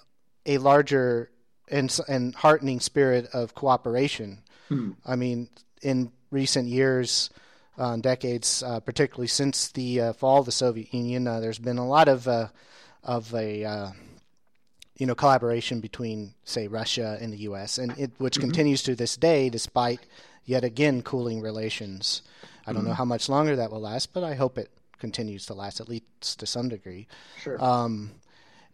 [0.46, 1.30] a larger
[1.68, 4.42] and, and heartening spirit of cooperation.
[4.70, 4.96] Mm.
[5.04, 5.48] I mean,
[5.82, 7.30] in recent years.
[7.76, 11.86] Uh, decades, uh, particularly since the uh, fall of the Soviet Union, there's been a
[11.86, 13.92] lot of of a
[14.98, 17.78] you know collaboration between say Russia and the U.S.
[17.78, 18.42] and it, which mm-hmm.
[18.42, 20.00] continues to this day despite
[20.48, 22.22] yet again cooling relations.
[22.66, 22.88] I don't mm-hmm.
[22.88, 25.88] know how much longer that will last, but I hope it continues to last at
[25.88, 27.06] least to some degree.
[27.42, 27.62] Sure.
[27.62, 28.12] Um,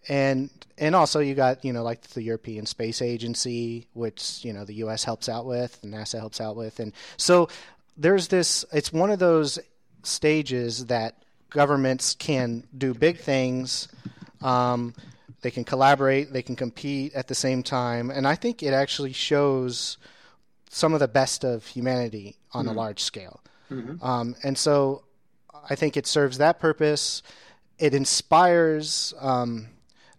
[0.08, 4.64] and and also you got you know like the European Space Agency, which you know
[4.64, 5.02] the U.S.
[5.02, 7.48] helps out with, NASA helps out with, and so
[7.96, 8.64] there's this.
[8.72, 9.58] It's one of those
[10.04, 13.88] stages that governments can do big things.
[14.42, 14.94] Um,
[15.40, 19.12] they can collaborate, they can compete at the same time, and I think it actually
[19.12, 19.96] shows
[20.70, 22.74] some of the best of humanity on mm-hmm.
[22.74, 23.40] a large scale.
[23.70, 24.05] Mm-hmm.
[24.05, 25.05] Um, and so
[25.68, 27.22] I think it serves that purpose.
[27.79, 29.14] It inspires.
[29.20, 29.68] Um,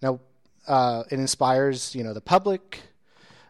[0.01, 0.19] now,
[0.67, 2.81] uh, it inspires you know the public.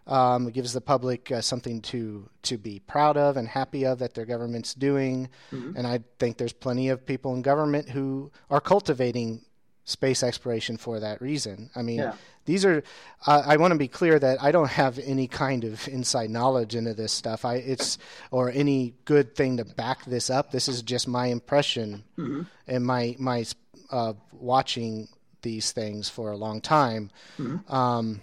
[0.08, 4.00] Um, it gives the public uh, something to to be proud of and happy of
[4.00, 5.30] that their government's doing.
[5.52, 5.78] Mm-hmm.
[5.78, 9.42] And I think there's plenty of people in government who are cultivating
[9.86, 11.70] space exploration for that reason.
[11.76, 12.14] I mean, yeah.
[12.46, 12.84] these are.
[13.26, 16.76] Uh, I want to be clear that I don't have any kind of inside knowledge
[16.76, 17.46] into this stuff.
[17.46, 17.98] I it's
[18.32, 20.52] or any good thing to back this up.
[20.52, 22.42] This is just my impression mm-hmm.
[22.68, 23.46] and my my
[23.92, 25.08] uh, watching
[25.44, 27.12] these things for a long time.
[27.38, 27.74] Mm-hmm.
[27.74, 28.22] Um,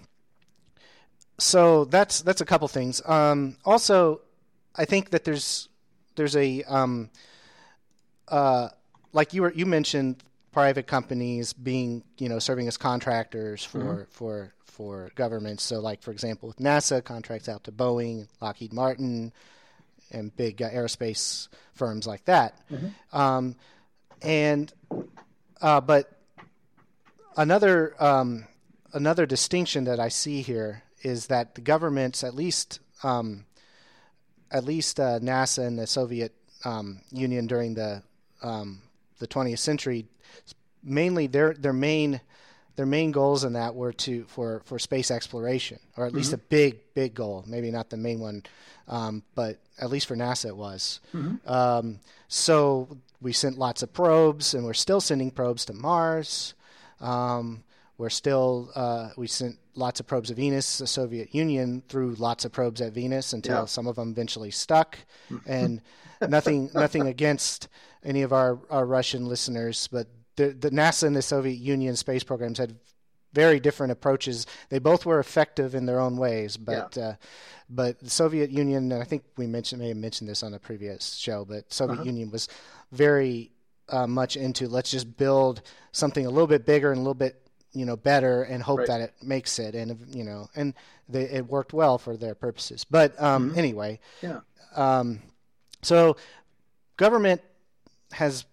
[1.39, 3.01] so that's that's a couple things.
[3.07, 4.21] Um, also,
[4.75, 5.69] I think that there's
[6.17, 7.11] there's a um,
[8.29, 8.69] uh,
[9.13, 14.03] like you were you mentioned private companies being you know serving as contractors for Mm-hmm.
[14.11, 15.63] for for governments.
[15.63, 19.33] So like for example, with NASA contracts out to Boeing, Lockheed Martin,
[20.11, 22.59] and big uh, aerospace firms like that.
[22.71, 23.17] Mm-hmm.
[23.17, 23.57] Um,
[24.23, 24.73] and
[25.61, 26.19] uh, but
[27.37, 28.47] another um,
[28.93, 33.45] another distinction that I see here is that the governments, at least um,
[34.51, 36.35] at least uh, NASA and the Soviet
[36.65, 38.03] um, Union during the
[38.43, 38.83] um,
[39.23, 40.07] the 20th century,
[40.83, 42.21] mainly their their main
[42.77, 46.39] their main goals in that were to for for space exploration, or at least a
[46.39, 47.45] big big goal.
[47.47, 48.43] Maybe not the main one,
[48.89, 51.01] um, but at least for NASA it was.
[51.47, 56.55] Um, so we sent lots of probes, and we're still sending probes to Mars.
[57.01, 57.63] Um,
[57.99, 60.79] we're still uh, we sent lots of probes to Venus.
[60.79, 63.65] The Soviet Union threw lots of probes at Venus until Yeah.
[63.67, 64.99] some of them eventually stuck.
[65.47, 65.81] and
[66.27, 67.69] nothing nothing against
[68.05, 72.25] any of our, our Russian listeners, but the, the NASA and the Soviet Union space
[72.25, 72.75] programs had
[73.33, 74.47] very different approaches.
[74.69, 77.15] They both were effective in their own ways, but uh,
[77.71, 80.59] but the Soviet Union, and I think we mentioned may have mentioned this on a
[80.59, 82.05] previous show, but Soviet Uh-huh.
[82.05, 82.49] Union was
[82.91, 83.51] very
[83.89, 85.63] uh, much into let's just build
[85.93, 87.41] something a little bit bigger and a little bit
[87.73, 88.89] you know better and hope Right.
[88.89, 90.75] that it makes it and you know and
[91.09, 93.59] they, it worked well for their purposes but um, Mm-hmm.
[93.59, 94.41] anyway Yeah.
[94.77, 95.21] um,
[95.83, 96.17] so
[96.97, 97.41] government
[98.13, 98.45] has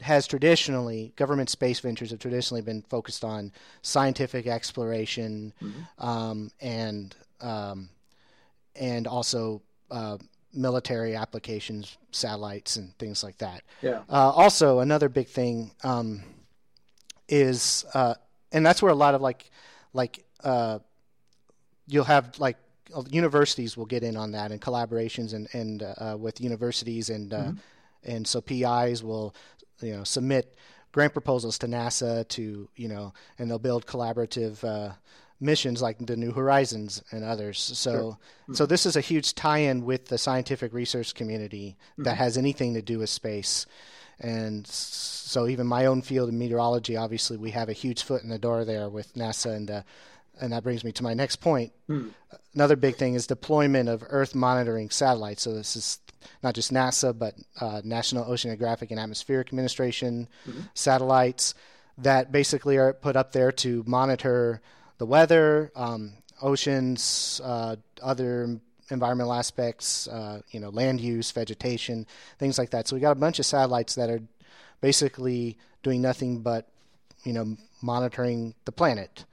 [0.00, 5.52] has traditionally government space ventures have traditionally been focused on scientific exploration
[5.98, 7.88] um, and um,
[8.76, 10.18] and also uh,
[10.52, 13.62] military applications, satellites and things like that.
[13.82, 14.00] Yeah.
[14.08, 16.22] Uh, also, another big thing um,
[17.28, 18.14] is, uh,
[18.52, 19.50] and that's where a lot of like,
[19.92, 20.78] like uh,
[21.86, 22.56] you'll have like
[23.10, 27.50] universities will get in on that and collaborations and and uh, with universities and uh,
[28.04, 29.34] and so PIs will
[29.80, 30.56] you know submit
[30.92, 34.92] grant proposals to NASA to you know and they'll build collaborative uh,
[35.40, 37.58] missions like the New Horizons and others.
[37.60, 38.18] So
[38.54, 42.82] so this is a huge tie-in with the scientific research community that has anything to
[42.82, 43.66] do with space.
[44.20, 48.28] And so even my own field of meteorology, obviously, we have a huge foot in
[48.28, 49.82] the door there with NASA, and uh,
[50.40, 51.72] and that brings me to my next point.
[52.54, 55.42] Another big thing is deployment of Earth monitoring satellites.
[55.42, 55.98] So this is
[56.42, 60.28] not just NASA, but uh, National Oceanographic and Atmospheric Administration
[60.74, 61.54] satellites
[61.98, 64.60] that basically are put up there to monitor
[64.98, 68.60] the weather, um, oceans, uh, other
[68.90, 72.06] environmental aspects, uh, you know, land use, vegetation,
[72.38, 72.86] things like that.
[72.88, 74.20] So we got a bunch of satellites that are
[74.80, 76.68] basically doing nothing but,
[77.24, 79.24] you know, monitoring the planet.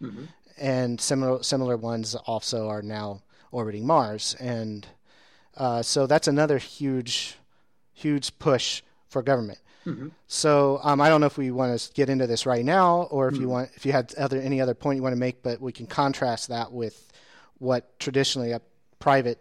[0.58, 4.88] And similar similar ones also are now orbiting Mars, and
[5.57, 7.37] uh, so that's another huge,
[7.93, 9.59] huge push for government.
[10.27, 13.27] So um, I don't know if we want to get into this right now, or
[13.27, 15.59] if you want, if you had other any other point you want to make, but
[15.59, 17.11] we can contrast that with
[17.57, 18.59] what traditionally uh,
[18.99, 19.39] private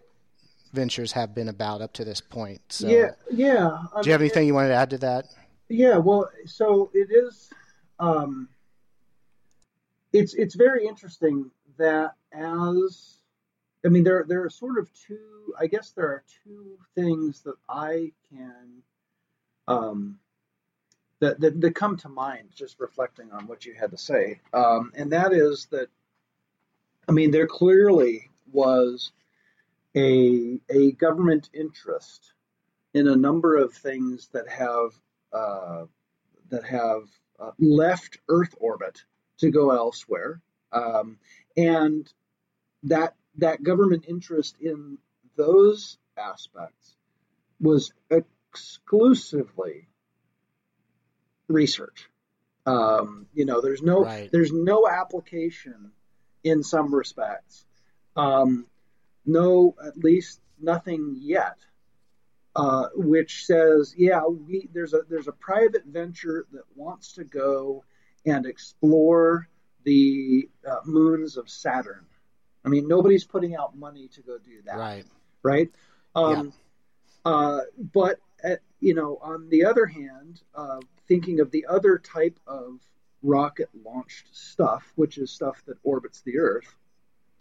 [0.73, 2.61] ventures have been about up to this point.
[2.71, 3.79] So, yeah, yeah.
[3.95, 5.27] I do you have mean, anything you wanted to add to that?
[5.69, 7.51] Yeah, well, so it is.
[7.99, 8.49] Um,
[10.15, 13.20] it's it's very interesting that as
[13.85, 15.55] I mean there there are sort of two.
[15.59, 18.83] I guess there are two things that I can
[19.69, 20.19] um,
[21.21, 24.93] that, that that come to mind just reflecting on what you had to say, um,
[24.95, 25.89] and that is that
[27.09, 29.13] I mean there clearly was
[29.97, 32.33] a a government interest
[32.95, 34.93] in a number of things that have
[35.33, 35.85] uh,
[36.51, 37.05] that have
[37.39, 39.05] uh, left Earth orbit
[39.39, 40.41] to go elsewhere,
[40.73, 41.19] um,
[41.57, 42.13] and
[42.83, 44.99] that that government interest in
[45.37, 46.97] those aspects
[47.61, 49.89] was exclusively
[51.49, 52.09] research.
[52.67, 54.31] Um, you know, there's no Right.
[54.31, 55.93] there's no application
[56.45, 57.65] in some respects.
[58.17, 58.67] Um,
[59.25, 61.57] no, at least nothing yet
[62.57, 67.85] uh, which says, yeah, we, there's a there's a private venture that wants to go
[68.27, 69.49] and explore
[69.85, 72.05] the uh, moons of Saturn.
[72.65, 75.07] I mean, nobody's putting out money to go do that, Right.
[75.43, 75.71] right?
[76.15, 76.53] Um,
[77.25, 77.61] uh,
[77.93, 82.81] but at, you know, on the other hand, uh, thinking of the other type of
[83.23, 86.75] rocket launched stuff, which is stuff that orbits the Earth,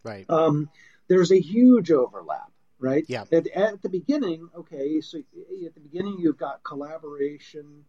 [0.04, 0.30] Right.
[0.30, 0.70] um,
[1.08, 3.06] there's a huge overlap, right?
[3.08, 3.26] Yeah.
[3.32, 7.86] At, at the beginning, okay, so at the beginning you've got collaboration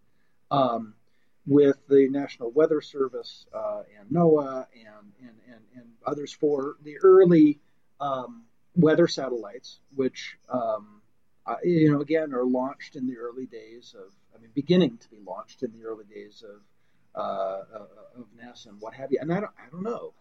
[0.50, 0.94] um,
[1.50, 6.96] with the National Weather Service uh, and NOAA and, and, and, and others for the
[7.02, 7.58] early
[8.00, 8.44] um,
[8.76, 11.02] weather satellites, which um,
[11.46, 15.10] uh, you know, again, are launched in the early days of, I mean, beginning to
[15.10, 16.60] be launched in the early days of
[17.20, 17.62] uh,
[18.16, 19.18] of NES and what have you.
[19.20, 20.12] And I don't, I don't know.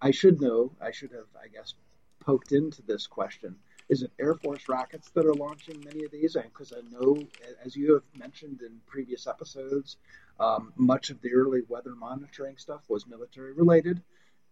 [0.00, 0.72] I should know.
[0.80, 1.74] I should have, I guess,
[2.20, 3.56] poked into this question.
[3.90, 6.34] Is it Air Force rockets that are launching many of these?
[6.34, 7.22] Because I know,
[7.62, 9.98] as you have mentioned in previous episodes,
[10.38, 14.02] um, much of the early weather monitoring stuff was military related,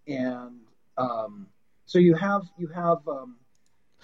[0.07, 0.61] and
[0.97, 1.47] um,
[1.87, 3.37] so you have you have um,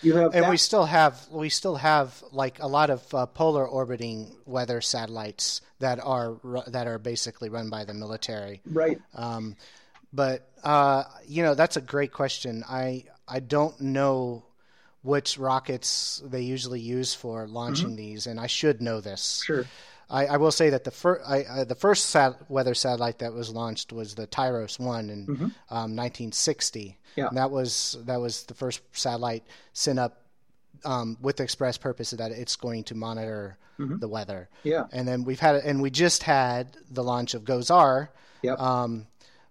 [0.02, 3.26] you have and that- we still have we still have like a lot of uh,
[3.26, 8.60] polar orbiting weather satellites that are that are basically run by the military.
[8.66, 9.00] right.
[9.14, 9.56] Um,
[10.12, 12.64] but uh, you know that's a great question.
[12.68, 14.44] I I don't know
[15.02, 19.42] which rockets they usually use for launching these, and I should know this.
[19.46, 19.64] Sure.
[20.10, 23.32] I, I will say that the first I, I, the first sat- weather satellite that
[23.32, 25.26] was launched was the TIROS one in
[25.70, 26.98] um, 1960.
[27.16, 27.28] Yeah.
[27.28, 30.22] And that was that was the first satellite sent up
[30.84, 34.50] um, with the express purpose that it's going to monitor the weather.
[34.62, 34.84] Yeah.
[34.92, 38.10] And then we've had and we just had the launch of GOES-R,
[38.42, 38.60] Yep.
[38.60, 39.06] um,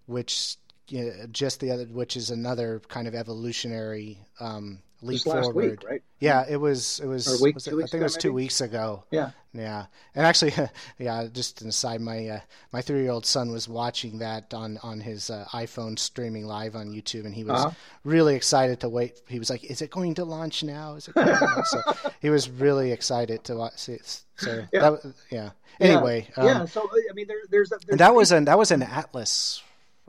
[0.06, 0.58] which
[0.88, 5.46] you know, just the other, which is another kind of evolutionary um, leap Just last
[5.46, 5.72] forward.
[5.82, 6.04] week, right?
[6.20, 7.00] Yeah, it was.
[7.00, 7.42] It was.
[7.42, 8.36] Week, was it- I think it was two maybe?
[8.36, 9.04] weeks ago.
[9.12, 9.32] Yeah.
[9.52, 10.54] Yeah, and actually,
[11.00, 11.26] yeah.
[11.34, 12.40] Just an aside, my uh,
[12.72, 16.76] my three year old son was watching that on on his uh, iPhone streaming live
[16.76, 17.72] on YouTube, and he was Uh-huh.
[18.04, 19.20] really excited to wait.
[19.28, 20.94] He was like, "Is it going to launch now?
[20.96, 21.66] Is it?" Going to launch?
[21.68, 21.82] So
[22.22, 23.78] he was really excited to watch.
[23.78, 23.98] See,
[24.38, 24.82] so Yeah.
[24.92, 25.50] that yeah.
[25.80, 26.44] Anyway, yeah.
[26.44, 26.66] um, yeah.
[26.66, 29.64] So I mean, there, there's, there's that was an that was an Atlas,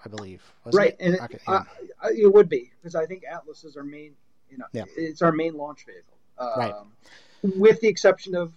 [0.04, 0.42] I believe.
[0.66, 0.96] right, it?
[1.00, 1.62] and it, Okay, yeah.
[2.04, 4.16] uh, it would be because I think atlases are our main,
[4.50, 4.84] you know, Yeah.
[4.96, 6.74] it's our main launch vehicle, um, Right.
[7.42, 8.52] With the exception of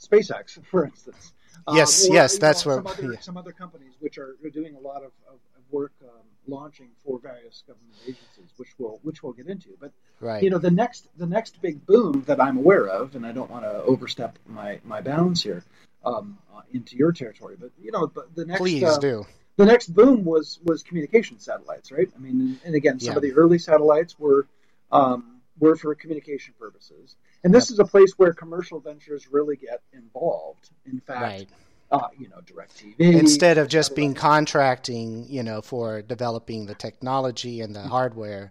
[0.00, 1.32] SpaceX, for instance.
[1.72, 3.20] Yes, or, yes, that's know, where- some other yeah.
[3.20, 6.08] some other companies which are, are doing a lot of, of, of work um,
[6.46, 9.70] launching for various government agencies, which we'll which we'll get into.
[9.78, 10.42] But right.
[10.42, 13.50] you know, the next the next big boom that I'm aware of, and I don't
[13.50, 15.62] want to overstep my my bounds here
[16.04, 19.26] um, uh, into your territory, but you know, but the next Please uh, do.
[19.56, 22.08] the next boom was was communication satellites, right?
[22.16, 23.16] I mean, and, and again, some Yeah.
[23.16, 24.46] of the early satellites were
[24.90, 29.82] um, were for communication purposes, and this is a place where commercial ventures really get
[29.92, 30.70] involved.
[30.86, 31.48] In fact, Right.
[31.90, 37.60] uh, you know, Directv instead of just being contracting, you know, for developing the technology
[37.60, 37.88] and the Mm-hmm.
[37.88, 38.50] hardware,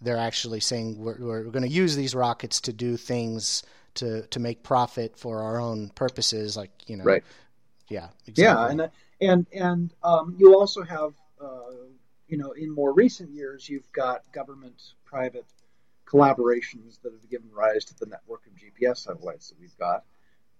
[0.00, 3.62] they're actually saying we're, we're going to use these rockets to do things
[3.94, 7.24] to to make profit for our own purposes, like you know, Right.
[7.88, 8.44] Yeah, exactly.
[8.44, 11.70] Yeah, and and and um, you also have, uh,
[12.28, 15.46] you know, in more recent years, you've got government-private
[16.10, 20.04] collaborations that have given rise to the network of GPS satellites that we've got,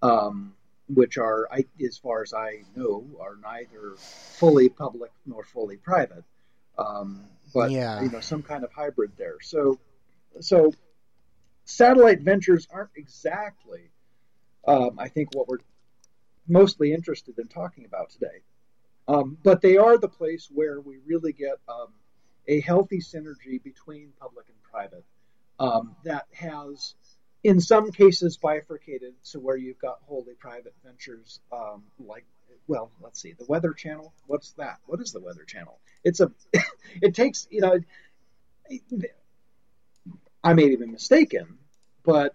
[0.03, 0.55] um,
[0.89, 6.25] which are, I, as far as I know, are neither fully public nor fully private,
[6.79, 8.01] um, but Yeah.
[8.03, 9.41] you know, some kind of hybrid there.
[9.41, 9.81] So,
[10.41, 10.73] so
[11.65, 13.91] satellite ventures aren't exactly,
[14.67, 15.59] um, I think, what we're
[16.47, 18.43] mostly interested in talking about today.
[19.09, 21.89] Um, but they are the place where we really get um,
[22.47, 25.05] a healthy synergy between public and private
[25.61, 26.95] um, that has,
[27.45, 29.15] in some cases, bifurcated.
[29.31, 32.25] to where you've got wholly private ventures, um, like,
[32.67, 34.13] well, let's see, the Weather Channel.
[34.27, 34.79] What's that?
[34.87, 35.79] What is the Weather Channel?
[36.03, 36.33] It's a,
[37.03, 37.79] it takes, you know,
[40.43, 41.59] I may have been mistaken,
[42.05, 42.35] but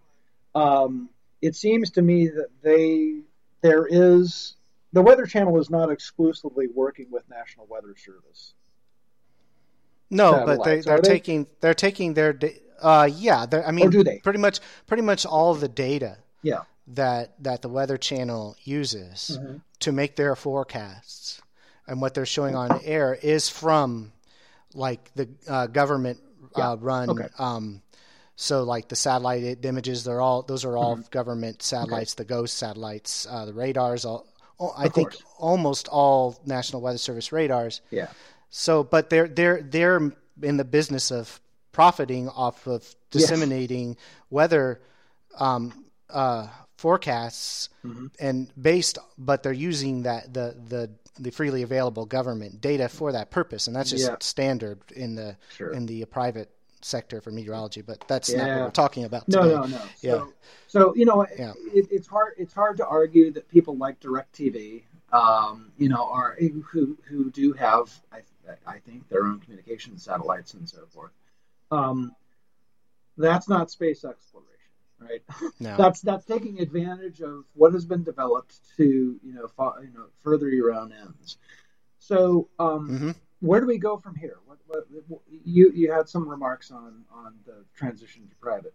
[0.53, 1.09] um,
[1.41, 3.21] it seems to me that they
[3.61, 4.55] there is
[4.93, 8.53] the Weather Channel is not exclusively working with National Weather Service.
[10.11, 11.09] no, but they, they're are they?
[11.09, 14.19] taking they're taking their da- uh yeah, I mean, do they?
[14.19, 19.57] pretty much pretty much all the data Yeah, that that the Weather Channel uses Mm-hmm.
[19.80, 21.41] to make their forecasts
[21.88, 24.11] and what they're showing on air is from
[24.73, 26.19] like the uh, government
[26.55, 27.09] uh, run.
[27.09, 27.28] Okay.
[27.39, 27.82] Um,
[28.36, 31.09] so like the satellite images, they're all those are all Mm-hmm.
[31.11, 32.15] government satellites.
[32.15, 34.03] The GHOST satellites, uh, the radars.
[34.05, 34.26] All,
[34.59, 35.23] oh, I Of think course.
[35.39, 37.82] almost all National Weather Service radars.
[37.91, 38.07] yeah,
[38.49, 40.11] So, but they're they're they're
[40.41, 41.39] in the business of
[41.80, 43.97] profiting off of disseminating
[44.30, 44.80] weather
[45.38, 45.73] um,
[46.09, 46.47] uh,
[46.78, 48.05] forecasts Mm-hmm.
[48.19, 53.30] and based, but they're using that the the the freely available government data for that
[53.30, 54.15] purpose, and that's just Yeah.
[54.21, 55.71] standard in the Sure.
[55.71, 56.49] in the private
[56.82, 57.82] sector for meteorology.
[57.82, 58.63] But that's not what Yeah.
[58.63, 59.28] we're talking about.
[59.28, 59.53] no, today.
[59.55, 59.82] no, no.
[60.01, 60.11] Yeah.
[60.11, 60.34] So,
[60.67, 61.53] so you know, Yeah.
[61.73, 62.34] it, it's hard.
[62.38, 66.36] It's hard to argue that people like Directv, um, you know, are
[66.71, 68.19] who who do have, I,
[68.65, 71.11] I think, their own communication satellites and so forth.
[71.72, 72.16] Um,
[73.18, 74.51] that's not space exploration,
[74.99, 75.22] right?
[75.59, 75.78] No.
[75.78, 78.84] that's that's taking advantage of what has been developed to
[79.24, 81.38] you know fo- you know further your own ends.
[81.99, 83.16] So um, Mhm.
[83.39, 84.38] where do we go from here?
[84.45, 88.74] What, what, you you had some remarks on on the transition to private.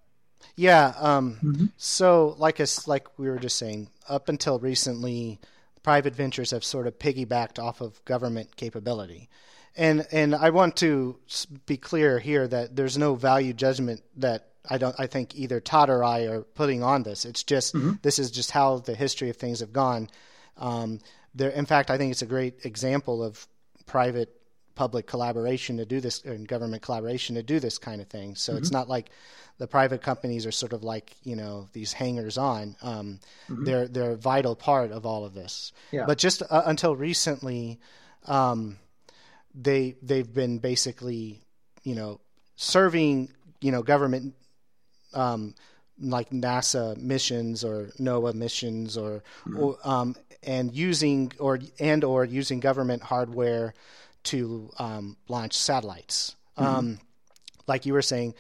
[0.57, 0.95] Yeah.
[0.97, 1.67] Um, Mm-hmm.
[1.77, 5.39] So, like us, like we were just saying, up until recently,
[5.83, 9.29] private ventures have sort of piggybacked off of government capability,
[9.77, 11.19] and and I want to
[11.67, 14.95] be clear here that there's no value judgment that I don't.
[14.99, 17.25] I think either Todd or I are putting on this.
[17.25, 20.09] It's just this is just how the history of things have gone.
[20.57, 20.99] Um,
[21.35, 23.47] there, in fact, I think it's a great example of
[23.87, 24.35] private
[24.75, 28.35] public collaboration to do this and government collaboration to do this kind of thing.
[28.35, 29.11] So it's not like
[29.59, 32.77] the private companies are sort of like you know these hangers on.
[32.83, 35.73] Um, They're they're a vital part of all of this.
[35.91, 36.05] Yeah.
[36.07, 37.79] But just uh, until recently,
[38.27, 38.79] um,
[39.55, 41.43] they they've been basically
[41.83, 42.21] you know
[42.57, 43.31] serving
[43.61, 44.35] you know government
[45.15, 45.55] um,
[46.01, 49.23] like NASA missions or NOAA missions or,
[49.57, 53.75] or um, and using or and or using government hardware
[54.25, 56.37] to um, launch satellites.
[56.57, 56.99] Um,
[57.67, 58.35] like you were saying,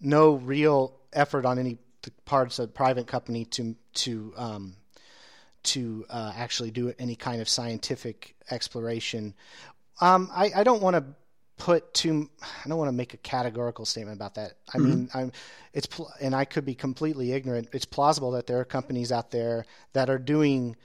[0.00, 1.78] no real effort on any
[2.24, 4.76] parts of private company to to um,
[5.64, 9.34] to uh, actually do any kind of scientific exploration.
[10.02, 11.04] Um, I, I don't want to
[11.58, 12.28] put too.
[12.42, 14.54] I don't want to make a categorical statement about that.
[14.74, 14.88] I mm-hmm.
[14.88, 15.32] mean, I'm.
[15.72, 15.88] It's
[16.20, 17.68] and I could be completely ignorant.
[17.72, 20.76] It's plausible that there are companies out there that are doing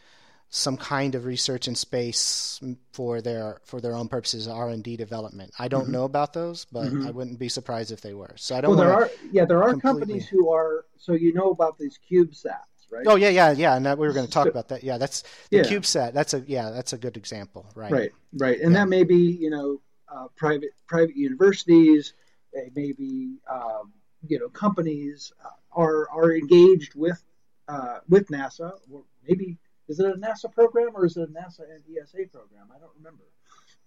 [0.50, 2.62] some kind of research in space
[2.94, 5.52] for their for their own purposes, R and D development.
[5.58, 5.94] I don't mm-hmm.
[5.94, 7.08] know about those, but mm-hmm.
[7.08, 8.34] I wouldn't be surprised if they were.
[8.36, 8.78] So I don't.
[8.78, 10.86] Well, there are yeah, there are completely- companies who are.
[11.00, 13.06] So you know about these CubeSats, right?
[13.08, 14.84] Oh yeah, yeah, yeah, and that, we were going to talk So- about that.
[14.84, 15.64] Yeah, that's the Yeah.
[15.64, 16.14] CubeSat.
[16.14, 17.92] That's a yeah, that's a good example, right?
[17.92, 22.14] Right, right, and that may be you know uh, private private universities,
[22.54, 23.94] they may be um,
[24.28, 27.24] you know companies uh, are are engaged with
[27.68, 29.58] uh, with NASA, or maybe
[29.88, 32.68] is it a NASA program or is it a NASA and ESA program?
[32.76, 33.24] I don't remember.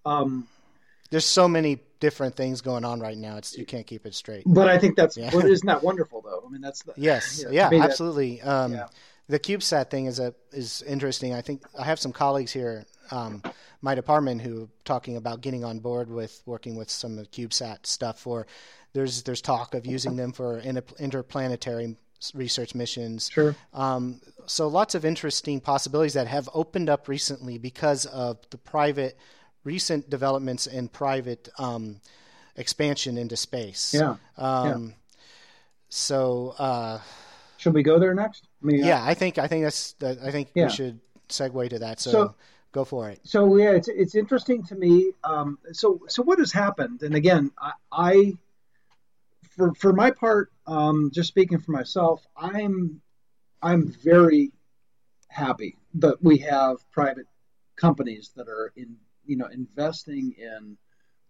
[0.06, 0.48] Um,
[1.10, 3.36] There's so many different things going on right now.
[3.36, 4.44] It's you can't keep it straight.
[4.46, 5.30] but I think that's Yeah.
[5.34, 6.42] well, isn't that wonderful though?
[6.46, 8.40] I mean, that's the, Yes, yeah, absolutely.
[8.42, 8.86] Um, yeah.
[9.28, 11.34] The CubeSat thing is a is interesting.
[11.34, 13.42] I think I have some colleagues here, um,
[13.80, 17.26] my department, who are talking about getting on board with working with some of the
[17.26, 18.18] CubeSat stuff.
[18.18, 18.48] For
[18.92, 21.96] there's there's talk of using them for inter- interplanetary
[22.34, 23.30] research missions.
[23.32, 23.54] Sure.
[23.72, 29.16] Um, so lots of interesting possibilities that have opened up recently because of the private
[29.64, 32.00] recent developments in private um,
[32.56, 33.94] expansion into space.
[33.94, 34.16] Yeah.
[34.36, 34.94] Um,
[35.88, 37.00] So uh,
[37.56, 38.46] Should we go there next?
[38.62, 40.66] I mean, yeah, I think I think that's that, I think Yeah.
[40.66, 42.00] we should segue to that.
[42.00, 42.34] So, So-
[42.72, 43.18] go for it.
[43.24, 45.12] so yeah, it's it's interesting to me.
[45.24, 47.02] Um, so so what has happened?
[47.02, 48.38] And again, I, I
[49.56, 53.00] for for my part, um, just speaking for myself, I'm
[53.62, 54.52] I'm very
[55.28, 57.26] happy that we have private
[57.76, 58.96] companies that are in
[59.30, 60.76] you know investing in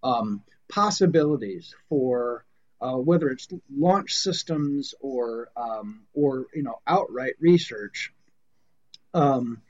[0.03, 0.43] um,
[0.73, 2.47] possibilities for
[2.81, 8.13] uh, whether it's launch systems or um, or you know outright research.
[9.13, 9.61] Um,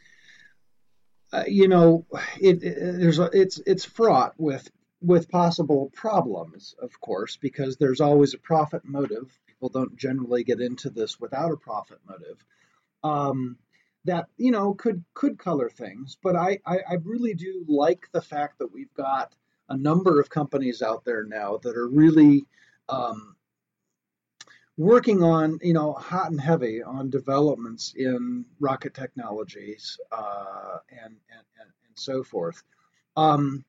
[1.32, 2.06] uh, you know,
[2.40, 4.70] it, it there's a, it's it's fraught with
[5.02, 9.36] with possible problems, of course, because there's always a profit motive.
[9.46, 12.44] People don't generally get into this without a profit motive.
[13.02, 13.56] Um,
[14.04, 18.22] that you know could could color things, but I, I I really do like the
[18.22, 19.34] fact that we've got
[19.68, 22.46] a number of companies out there now that are really
[22.88, 23.36] um,
[24.76, 31.44] working on, you know, hot and heavy on developments in rocket technologies uh, and, and,
[31.60, 32.62] and and so forth.
[33.16, 33.64] Um,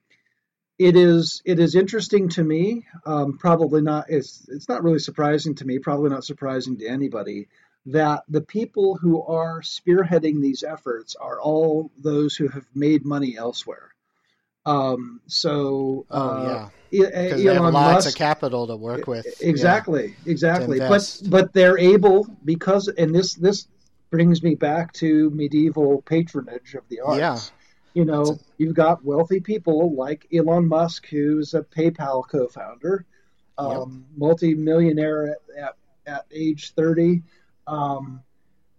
[0.80, 2.88] it is it is interesting to me.
[3.06, 4.06] Um, probably not.
[4.10, 5.78] It's it's not really surprising to me.
[5.80, 7.50] Probably not surprising to anybody
[7.88, 13.36] that the people who are spearheading these efforts are all those who have made money
[13.38, 13.90] elsewhere.
[14.66, 19.26] Um, so Oh uh, yeah, because they have lots Musk, of capital to work with.
[19.26, 19.50] Yeah.
[19.50, 20.78] Exactly, exactly.
[20.78, 23.68] But but they're able because and this this
[24.12, 27.18] brings me back to medieval patronage of the arts.
[27.18, 27.40] Yeah.
[27.94, 33.06] You know, you've got wealthy people like Elon Musk, who's a PayPal co-founder,
[33.58, 35.76] um, multi-millionaire at, at,
[36.06, 37.22] at age 30,
[37.68, 38.22] um,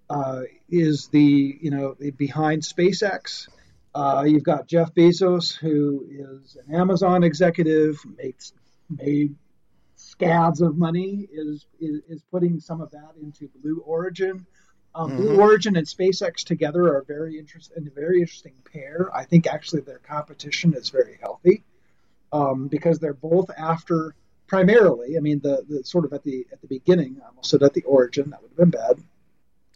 [0.08, 3.48] uh, is the you know behind SpaceX.
[3.94, 8.52] Uh, you've got Jeff Bezos, who is an Amazon executive, makes
[8.88, 9.34] made
[9.96, 14.46] scads of money, is, is is putting some of that into Blue Origin.
[14.94, 19.10] Um, Blue Origin and SpaceX together are very interesting, a very interesting pair.
[19.14, 21.64] I think actually their competition is very healthy
[22.30, 24.14] um, because they're both after
[24.52, 25.16] primarily.
[25.16, 27.72] I mean, the, the sort of at the at the beginning, I almost said at
[27.72, 29.02] the origin, that would have been bad.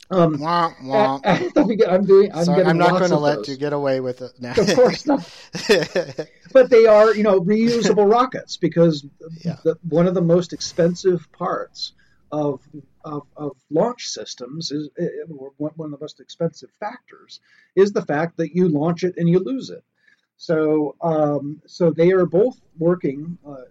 [0.09, 1.19] Um, Wah, wah.
[1.25, 2.31] at- at the begin- I'm doing.
[2.33, 3.49] I'm, Sorry, I'm not going to let those.
[3.49, 4.53] you get away with it now.
[4.53, 5.29] Of course not.
[6.53, 9.05] but they are, you know, reusable rockets because
[9.45, 9.57] Yeah.
[9.65, 11.93] the, one of the most expensive parts
[12.31, 12.61] of
[13.05, 17.41] of, of launch systems is eh, eh, one one of the most expensive factors
[17.75, 19.83] is the fact that you launch it and you lose it.
[20.39, 23.39] So, um, so they are both working.
[23.45, 23.63] Uh,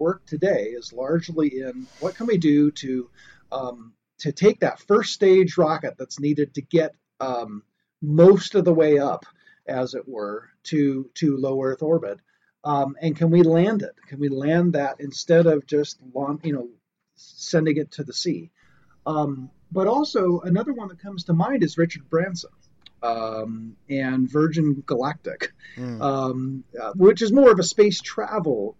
[0.00, 3.08] work today is largely in what can we do to
[3.52, 7.62] um, to take that first stage rocket that's needed to get um,
[8.02, 9.26] most of the way up,
[9.66, 12.18] as it were, to to low Earth orbit,
[12.64, 13.94] um, and can we land it?
[14.08, 15.98] Can we land that instead of just
[16.42, 16.68] you know
[17.16, 18.50] sending it to the sea?
[19.06, 22.50] Um, but also another one that comes to mind is Richard Branson
[23.02, 26.00] um, and Virgin Galactic, mm.
[26.00, 28.76] um, uh, which is more of a space travel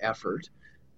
[0.00, 0.48] effort.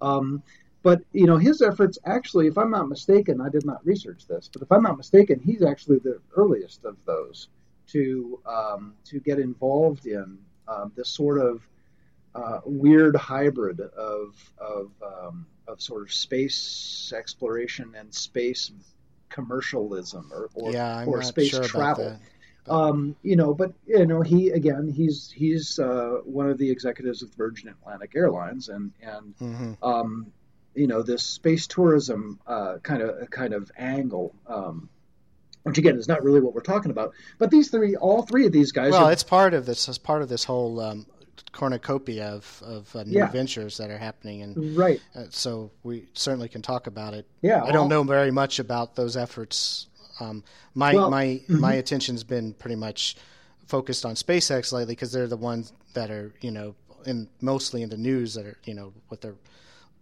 [0.00, 0.42] Um,
[0.82, 4.48] but you know his efforts actually, if I'm not mistaken, I did not research this,
[4.52, 7.48] but if I'm not mistaken, he's actually the earliest of those
[7.88, 10.38] to um, to get involved in
[10.68, 11.66] um, this sort of
[12.34, 18.70] uh, weird hybrid of of um, of sort of space exploration and space
[19.28, 22.16] commercialism or or, yeah, or space sure travel.
[22.68, 27.22] Um, you know, but you know, he again, he's he's uh, one of the executives
[27.22, 29.84] of Virgin Atlantic Airlines, and and mm-hmm.
[29.84, 30.32] um,
[30.74, 34.34] you know this space tourism uh, kind of kind of angle.
[34.46, 34.88] Um,
[35.62, 38.52] which again is not really what we're talking about, but these three, all three of
[38.52, 38.92] these guys.
[38.92, 39.88] Well, are, it's part of this.
[39.88, 41.06] It's part of this whole um,
[41.50, 43.26] cornucopia of, of uh, new yeah.
[43.26, 45.00] ventures that are happening, and right.
[45.14, 47.26] Uh, so we certainly can talk about it.
[47.42, 49.88] Yeah, I don't know very much about those efforts.
[50.20, 50.44] Um,
[50.74, 51.60] my well, my mm-hmm.
[51.60, 53.16] my attention's been pretty much
[53.66, 57.88] focused on SpaceX lately because they're the ones that are you know in mostly in
[57.88, 59.34] the news that are you know with their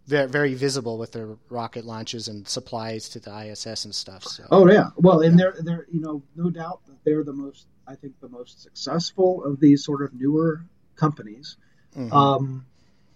[0.06, 4.22] very, very visible with their rocket launches and supplies to the ISS and stuff.
[4.24, 4.44] So.
[4.50, 5.50] Oh yeah, well, and yeah.
[5.52, 9.44] they're they're you know no doubt that they're the most I think the most successful
[9.44, 10.64] of these sort of newer
[10.96, 11.56] companies
[11.96, 12.12] mm-hmm.
[12.12, 12.66] um,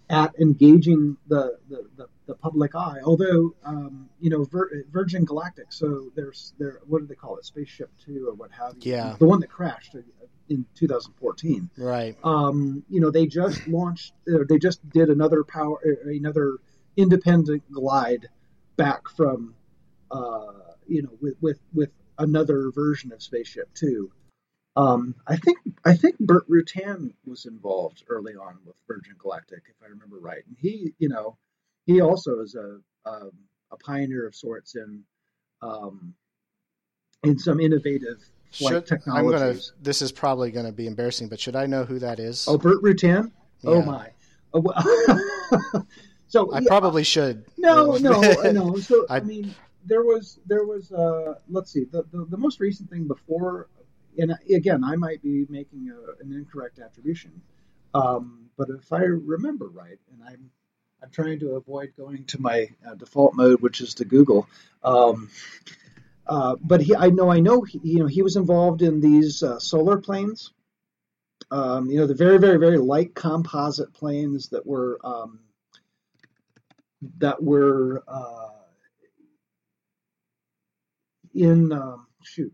[0.09, 2.99] at engaging the, the, the, the, public eye.
[3.03, 7.45] Although, um, you know, Vir- Virgin Galactic, so there's there what do they call it,
[7.45, 8.91] Spaceship Two or what have you?
[8.93, 9.95] Yeah, the one that crashed
[10.49, 11.69] in 2014.
[11.77, 12.17] Right.
[12.23, 14.13] Um, you know, they just launched.
[14.27, 16.57] Uh, they just did another power, uh, another
[16.97, 18.27] independent glide
[18.75, 19.55] back from,
[20.11, 20.53] uh,
[20.87, 24.11] you know, with with with another version of Spaceship Two.
[24.75, 29.75] Um, I think I think Burt Rutan was involved early on with Virgin Galactic, if
[29.83, 31.37] I remember right, and he, you know,
[31.89, 32.77] he also is a
[33.09, 33.29] a,
[33.71, 35.03] a pioneer of sorts in
[35.61, 36.13] um,
[37.23, 38.17] in some innovative
[38.51, 39.33] flight should, technologies.
[39.33, 42.19] I'm gonna, this is probably going to be embarrassing, but should I know who that
[42.19, 42.45] is?
[42.47, 43.31] Oh, Burt Rutan.
[43.65, 43.79] Oh, yeah.
[43.79, 44.09] Oh my.
[44.53, 45.85] Oh, well,
[46.27, 47.45] so I yeah, probably should.
[47.57, 48.21] No, no,
[48.51, 48.75] no.
[48.77, 49.53] So I, I mean,
[49.85, 53.67] there was there was uh, let's see the, the, the most recent thing before
[54.17, 57.41] and again, I might be making a, an incorrect attribution,
[57.93, 60.49] um, but if I remember right, and I'm
[61.01, 64.47] I'm trying to avoid going to my uh, default mode, which is to Google.
[64.83, 65.29] Um,
[66.27, 69.41] uh, but he, I know, I know, he, you know, he was involved in these
[69.41, 70.51] uh, solar planes.
[71.51, 75.39] Um, you know, the very, very, very light composite planes that were um,
[77.17, 78.49] that were uh,
[81.33, 82.53] in um, shoot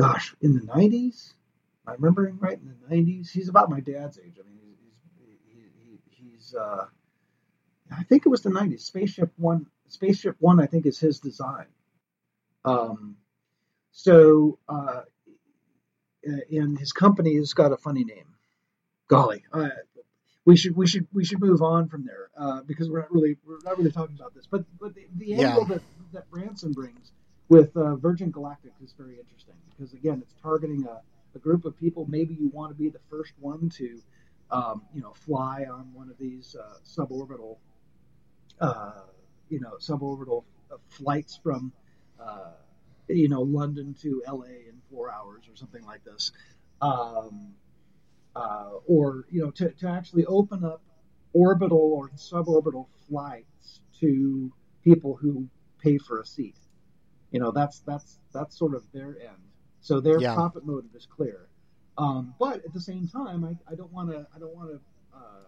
[0.00, 1.34] gosh, in the 90s.
[1.86, 2.58] Am I remembering right?
[2.58, 4.38] In the 90s, he's about my dad's age.
[4.40, 4.58] I mean,
[6.54, 6.84] uh,
[7.96, 8.80] I think it was the 90s.
[8.80, 11.66] Spaceship One, Spaceship One, I think is his design.
[12.64, 13.16] Um,
[13.92, 15.02] so, uh,
[16.22, 18.26] and his company has got a funny name.
[19.08, 19.70] Golly, uh,
[20.44, 23.36] we should we should we should move on from there uh, because we're not really
[23.44, 24.46] we're not really talking about this.
[24.48, 25.74] But but the, the angle yeah.
[25.74, 25.82] that
[26.12, 27.10] that Branson brings
[27.48, 31.00] with uh, Virgin Galactic is very interesting because again, it's targeting a,
[31.34, 32.06] a, group of people.
[32.08, 34.00] Maybe you want to be the first one to,
[34.50, 37.56] um, you know, fly on one of these uh, suborbital,
[38.60, 39.02] uh,
[39.48, 40.44] you know, suborbital
[40.88, 41.72] flights from,
[42.20, 42.52] uh,
[43.08, 46.32] you know, London to LA in four hours or something like this,
[46.82, 47.54] um,
[48.34, 50.82] uh, or you know, to, to actually open up
[51.32, 55.48] orbital or suborbital flights to people who
[55.78, 56.56] pay for a seat.
[57.30, 59.38] You know, that's that's that's sort of their end.
[59.80, 60.34] So their yeah.
[60.34, 61.49] profit motive is clear.
[62.00, 64.80] Um, but at the same time, I, I don't want to I don't want to
[65.14, 65.44] uh,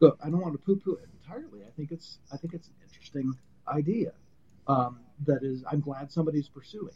[0.00, 1.60] go I don't want to poo-poo it entirely.
[1.64, 3.32] I think it's I think it's an interesting
[3.68, 4.12] idea
[4.66, 6.94] um, that is I'm glad somebody's pursuing.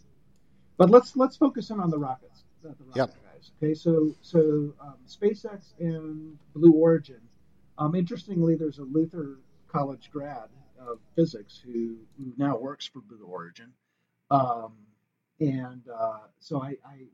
[0.76, 2.44] But let's let's focus in on the rockets.
[2.62, 3.10] The, the rocket yep.
[3.32, 3.52] guys.
[3.62, 7.20] Okay, so so um, SpaceX and Blue Origin.
[7.78, 9.38] Um, interestingly, there's a Luther
[9.68, 10.48] College grad
[10.80, 13.72] of physics who, who now works for Blue Origin.
[14.30, 14.72] Um,
[15.40, 17.06] and uh, so I, I,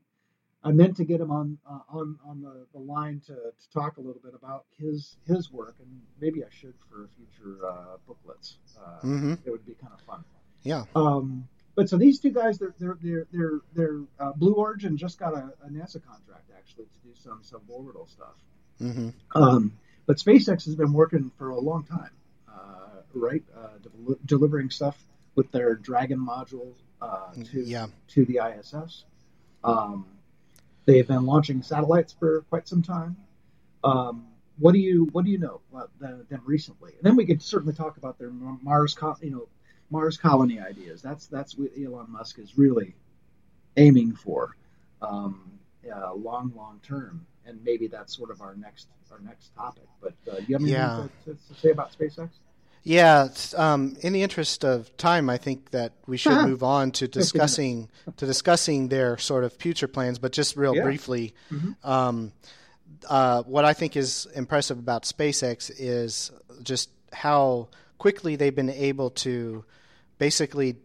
[0.63, 3.97] I meant to get him on uh, on on the, the line to, to talk
[3.97, 8.57] a little bit about his his work, and maybe I should for future uh, booklets.
[8.79, 9.39] Uh, Mhm.
[9.45, 10.23] It would be kind of fun.
[10.63, 10.85] Yeah.
[10.95, 15.19] Um, but so these two guys, they're they're they're they're, they're uh, Blue Origin just
[15.19, 18.35] got a, a NASA contract actually to do some suborbital stuff.
[18.79, 19.73] hmm Um,
[20.05, 22.11] but SpaceX has been working for a long time,
[22.47, 23.43] uh, right?
[23.55, 24.97] Uh, del- delivering stuff
[25.35, 27.87] with their Dragon module uh, to Yeah.
[28.09, 29.03] to the ISS.
[29.63, 30.05] Um,
[30.85, 33.15] they've been launching satellites for quite some time.
[33.83, 34.27] Um,
[34.59, 36.91] what do you what do you know about them recently?
[36.93, 39.47] And then we could certainly talk about their Mars, co- you know,
[39.89, 41.01] Mars colony ideas.
[41.01, 42.95] That's that's what Elon Musk is really
[43.77, 44.55] aiming for,
[45.01, 45.51] um,
[45.93, 47.25] uh, long long term.
[47.45, 49.87] And maybe that's sort of our next our next topic.
[50.01, 51.07] But uh, you have anything Yeah.
[51.25, 52.29] to, to, to say about SpaceX?
[52.85, 56.47] Yeah, um, in the interest of time, I think that we should Uh-huh.
[56.47, 60.19] move on to discussing to discussing their sort of future plans.
[60.19, 60.83] But just real Yeah.
[60.83, 61.75] briefly, Mhm.
[61.83, 62.33] um,
[63.09, 66.31] uh, what I think is impressive about SpaceX is
[66.61, 67.69] just how
[67.99, 69.63] quickly they've been able to
[70.17, 70.75] basically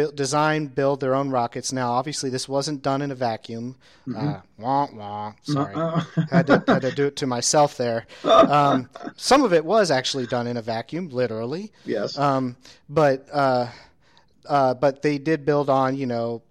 [0.00, 1.72] build, design, build their own rockets.
[1.72, 3.76] Now, obviously, this wasn't done in a vacuum.
[4.16, 5.74] Uh, wah, wah, sorry.
[5.74, 8.06] Uh, had to, had to do it to myself there.
[8.50, 11.72] Um, some of it was actually done in a vacuum, literally.
[11.84, 12.18] yes.
[12.18, 12.56] Um,
[12.88, 13.68] but uh,
[14.46, 16.42] uh, but they did build on you know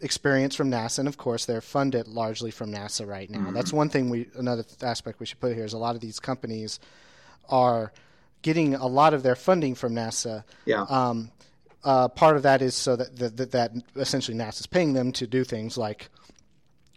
[0.00, 3.50] experience from NASA, and of course they're funded largely from NASA right now.
[3.52, 6.20] That's one thing we another aspect we should put here is a lot of these
[6.20, 6.80] companies
[7.48, 7.92] are
[8.42, 10.44] getting a lot of their funding from NASA.
[10.66, 10.82] yeah.
[10.82, 11.30] Um,
[11.84, 15.44] uh, part of that is so that, that that essentially NASA's paying them to do
[15.44, 16.08] things like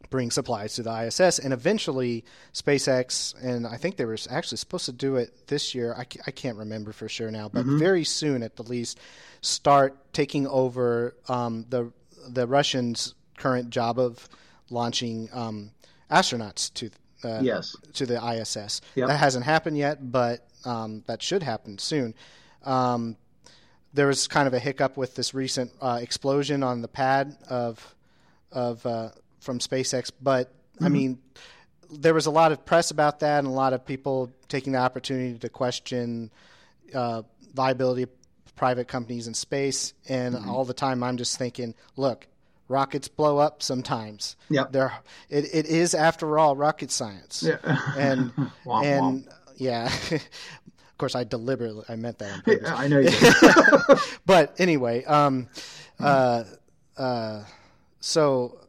[0.10, 2.24] bring supplies to the ISS, and eventually
[2.54, 5.96] SpaceX and I think they were actually supposed to do it this year.
[5.98, 9.00] I, I can't remember for sure now, but very soon at the least,
[9.42, 11.92] start taking over um, the
[12.28, 14.30] the Russians' current job of
[14.70, 15.72] launching um,
[16.12, 16.92] astronauts to
[17.24, 17.76] uh, Yes.
[17.94, 18.82] to the ISS.
[18.96, 19.08] Yep.
[19.08, 22.14] That hasn't happened yet, but um, that should happen soon.
[22.64, 23.18] Um,
[23.94, 27.96] there was kind of a hiccup with this recent uh, explosion on the pad of
[28.52, 31.20] of uh, from SpaceX, but I mean,
[31.90, 34.80] there was a lot of press about that, and a lot of people taking the
[34.80, 36.32] opportunity to question
[36.94, 37.24] uh,
[37.54, 38.10] viability of
[38.56, 39.94] private companies in space.
[40.08, 42.28] And all the time, I'm just thinking, look,
[42.68, 44.36] rockets blow up sometimes.
[44.50, 44.72] Yep.
[44.72, 44.94] They're,
[45.30, 47.44] it, it is, after all, rocket science.
[47.46, 47.58] Yeah.
[47.98, 48.32] And
[48.66, 49.28] Womp and
[49.58, 49.92] yeah,
[50.94, 52.70] of course, I deliberately I meant that purpose.
[52.70, 53.10] I know you.
[53.10, 54.00] did.
[54.28, 55.48] but anyway, um,
[56.00, 56.44] uh,
[56.96, 57.44] uh,
[58.00, 58.60] so,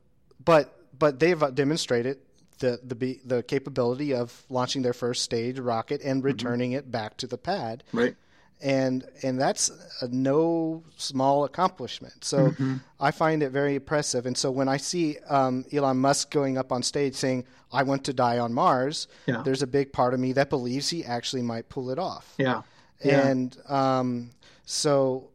[0.42, 2.18] but but they've uh, demonstrated
[2.60, 7.26] the the the capability of launching their first stage rocket and returning it back to
[7.26, 8.16] the pad, right.
[8.62, 12.24] And and that's a no small accomplishment.
[12.24, 12.76] So Mm-hmm.
[13.00, 14.24] I find it very impressive.
[14.26, 18.04] And so when I see um, Elon Musk going up on stage saying, "I want
[18.04, 19.42] to die on Mars," Yeah.
[19.44, 22.32] there's a big part of me that believes he actually might pull it off.
[22.38, 22.62] Yeah.
[23.04, 23.26] Yeah.
[23.26, 24.30] And um,
[24.64, 25.28] so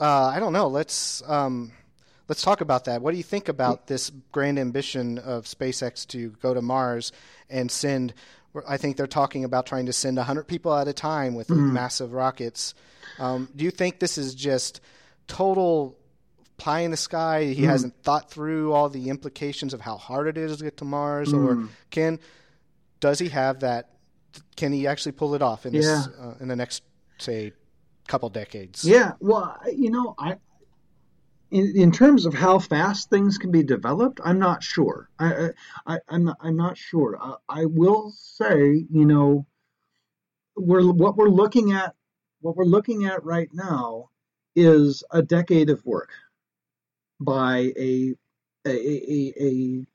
[0.00, 0.68] uh, I don't know.
[0.68, 1.72] Let's um,
[2.28, 3.00] let's talk about that.
[3.00, 7.12] What do you think about this grand ambition of SpaceX to go to Mars
[7.48, 8.12] and send?
[8.68, 11.72] I think they're talking about trying to send 100 people at a time with Mm-hmm.
[11.72, 12.74] massive rockets.
[13.18, 14.80] Um, do you think this is just
[15.26, 15.96] total
[16.58, 17.44] pie in the sky?
[17.44, 20.84] He hasn't thought through all the implications of how hard it is to get to
[20.84, 21.44] Mars, Mm.
[21.66, 22.18] or can
[23.00, 23.90] does he have that?
[24.56, 26.04] Can he actually pull it off in this Yeah.
[26.20, 26.82] uh, in the next
[27.18, 27.52] say
[28.08, 28.84] couple decades?
[28.84, 30.36] Yeah, well, you know, I
[31.52, 35.08] in, in terms of how fast things can be developed, I'm not sure.
[35.18, 35.50] I,
[35.86, 37.18] I I'm not I'm not sure.
[37.20, 39.46] I, I will say, you know,
[40.56, 41.94] we're what we're looking at
[42.40, 44.08] what we're looking at right now
[44.56, 46.10] is a decade of work
[47.20, 48.14] by a
[48.66, 49.86] a, a, a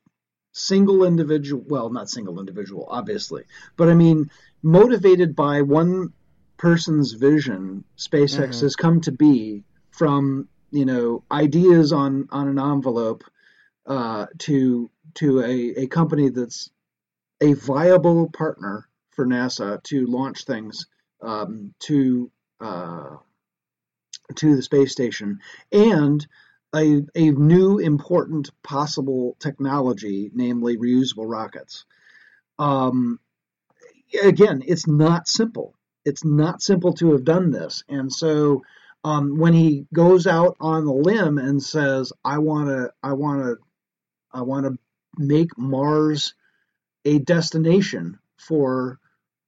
[0.52, 3.44] single individual well not single individual obviously
[3.76, 4.28] but i mean
[4.62, 6.12] motivated by one
[6.56, 8.60] person's vision SpaceX Mhm.
[8.62, 13.24] has come to be from you know ideas on on an envelope
[13.86, 16.70] uh, to to a, a company that's
[17.40, 20.86] a viable partner for NASA to launch things
[21.22, 23.16] um, to uh,
[24.34, 25.38] to the space station
[25.72, 26.26] and
[26.74, 31.84] a, a new important possible technology, namely reusable rockets.
[32.58, 33.20] Um,
[34.22, 35.74] again, it's not simple.
[36.04, 37.84] It's not simple to have done this.
[37.88, 38.62] And so
[39.04, 43.42] um, when he goes out on the limb and says, I want to, I want
[43.42, 43.56] to,
[44.32, 44.78] I want to
[45.16, 46.34] make Mars
[47.04, 48.98] a destination for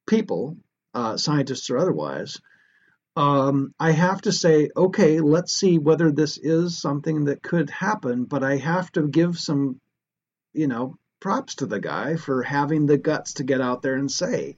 [0.07, 0.57] people,
[0.94, 2.38] uh, scientists or otherwise,
[3.16, 8.24] um, I have to say, okay, let's see whether this is something that could happen,
[8.24, 9.80] but I have to give some
[10.53, 14.11] you know, props to the guy for having the guts to get out there and
[14.11, 14.57] say,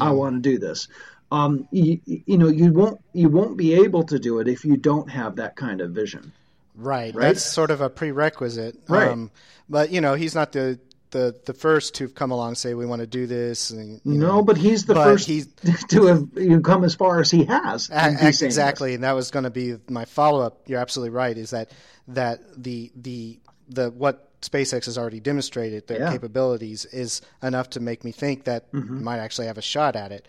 [0.00, 0.88] "I want to do this."
[1.30, 4.76] Um, you, you know, you won't you won't be able to do it if you
[4.76, 6.32] don't have that kind of vision.
[6.74, 7.14] Right.
[7.14, 7.28] Right?
[7.28, 8.76] That's sort of a prerequisite.
[8.88, 9.08] Right.
[9.08, 9.30] Um,
[9.68, 10.78] but you know, he's not the
[11.10, 13.70] the the first to come along say we want to do this.
[13.70, 15.48] And, you no, know, but he's the but first he's-
[15.88, 17.90] to have you come as far as he has.
[17.90, 18.42] A- in ex- saying this.
[18.42, 20.62] exactly, and that was going to be my follow up.
[20.66, 21.36] You're absolutely right.
[21.36, 21.70] Is that
[22.08, 26.12] that the the the what SpaceX has already demonstrated their Yeah.
[26.12, 29.02] capabilities is enough to make me think that Mm-hmm.
[29.04, 30.26] might actually have a shot at it.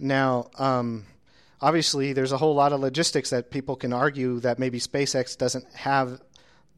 [0.00, 1.04] Now, um,
[1.60, 5.66] obviously, there's a whole lot of logistics that people can argue that maybe SpaceX doesn't
[5.74, 6.20] have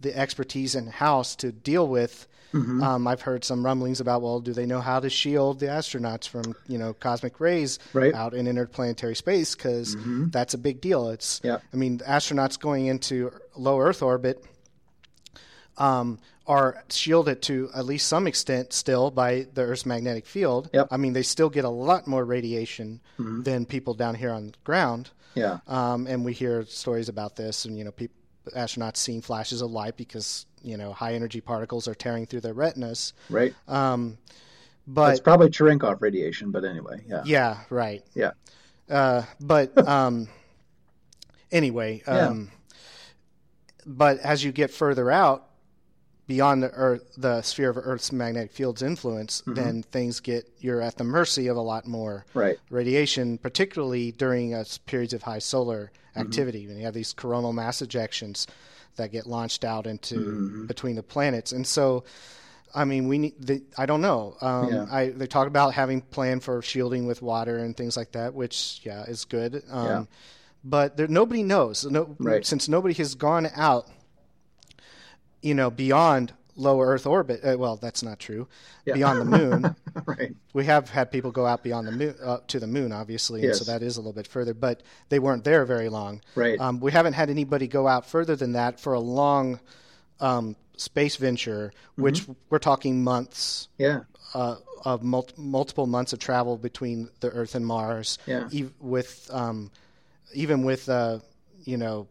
[0.01, 2.27] the expertise in house to deal with.
[2.53, 2.83] Mm-hmm.
[2.85, 6.29] Um, I've heard some rumblings about, well, do they know how to shield the astronauts
[6.29, 8.12] from, you know, cosmic rays Right.
[8.12, 8.20] Mm-hmm.
[8.20, 9.55] out in interplanetary space?
[9.57, 9.97] Because
[10.31, 11.09] that's a big deal.
[11.11, 11.59] It's, Yeah.
[11.72, 14.45] I mean, astronauts going into low Earth orbit
[15.79, 20.68] um, are shielded to at least some extent still by the Earth's magnetic field.
[20.72, 20.89] Yep.
[20.91, 24.53] I mean, they still get a lot more radiation than people down here on the
[24.64, 25.11] ground.
[25.35, 25.59] Yeah.
[25.66, 28.14] Um, and we hear stories about this, and you know, people,
[28.55, 32.53] astronauts seeing flashes of light because you know high energy particles are tearing through their
[32.55, 33.14] retinas.
[33.31, 33.55] Right.
[33.66, 34.18] Um,
[34.97, 37.22] It's probably Cherenkov radiation, but anyway, yeah.
[37.25, 38.05] yeah, right.
[38.14, 38.33] Yeah.
[38.89, 40.29] Uh, but um,
[41.51, 42.29] anyway, Yeah.
[42.29, 42.51] um,
[43.87, 45.47] but as you get further out
[46.27, 49.55] beyond the Earth, the sphere of Earth's magnetic field's influence, Mm-hmm.
[49.55, 52.57] then things get you're at the mercy of a lot more Right.
[52.70, 56.20] radiation, particularly during uh, periods of high solar Mm-hmm.
[56.20, 58.47] activity when you have these coronal mass ejections
[58.97, 60.66] that get launched out into Mm-hmm.
[60.66, 62.05] between the planets, and so.
[62.77, 63.35] I mean, we need.
[63.39, 64.37] The, I don't know.
[64.41, 64.87] Um, Yeah.
[64.91, 68.81] I they talk about having plan for shielding with water and things like that, which
[68.83, 69.62] yeah is good.
[69.70, 70.05] Um, Yeah.
[70.64, 71.85] But there, nobody knows.
[71.85, 72.45] No, Right.
[72.45, 73.89] Since nobody has gone out,
[75.45, 77.41] you know, beyond low Earth orbit.
[77.45, 78.47] Uh, well, that's not true.
[78.87, 78.95] Yeah.
[78.95, 79.77] Beyond the moon,
[80.07, 80.35] right.
[80.53, 83.55] we have had people go out beyond the moon uh, to the moon, obviously, and
[83.57, 84.55] so that is a little bit further.
[84.55, 86.21] But they weren't there very long.
[86.35, 86.59] Right.
[86.61, 89.61] Um, we haven't had anybody go out further than that for a long
[90.21, 92.33] um, space venture, which Mm-hmm.
[92.51, 94.01] we're talking months Yeah.
[94.33, 98.19] uh, of mul- multiple months of travel between the Earth and Mars.
[98.27, 98.49] Yeah.
[98.55, 99.71] ev- with um,
[100.35, 101.19] even with uh,
[101.65, 102.07] you know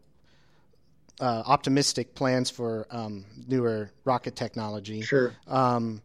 [1.20, 5.02] uh, optimistic plans for um, newer rocket technology.
[5.02, 5.32] Sure.
[5.46, 6.02] Um,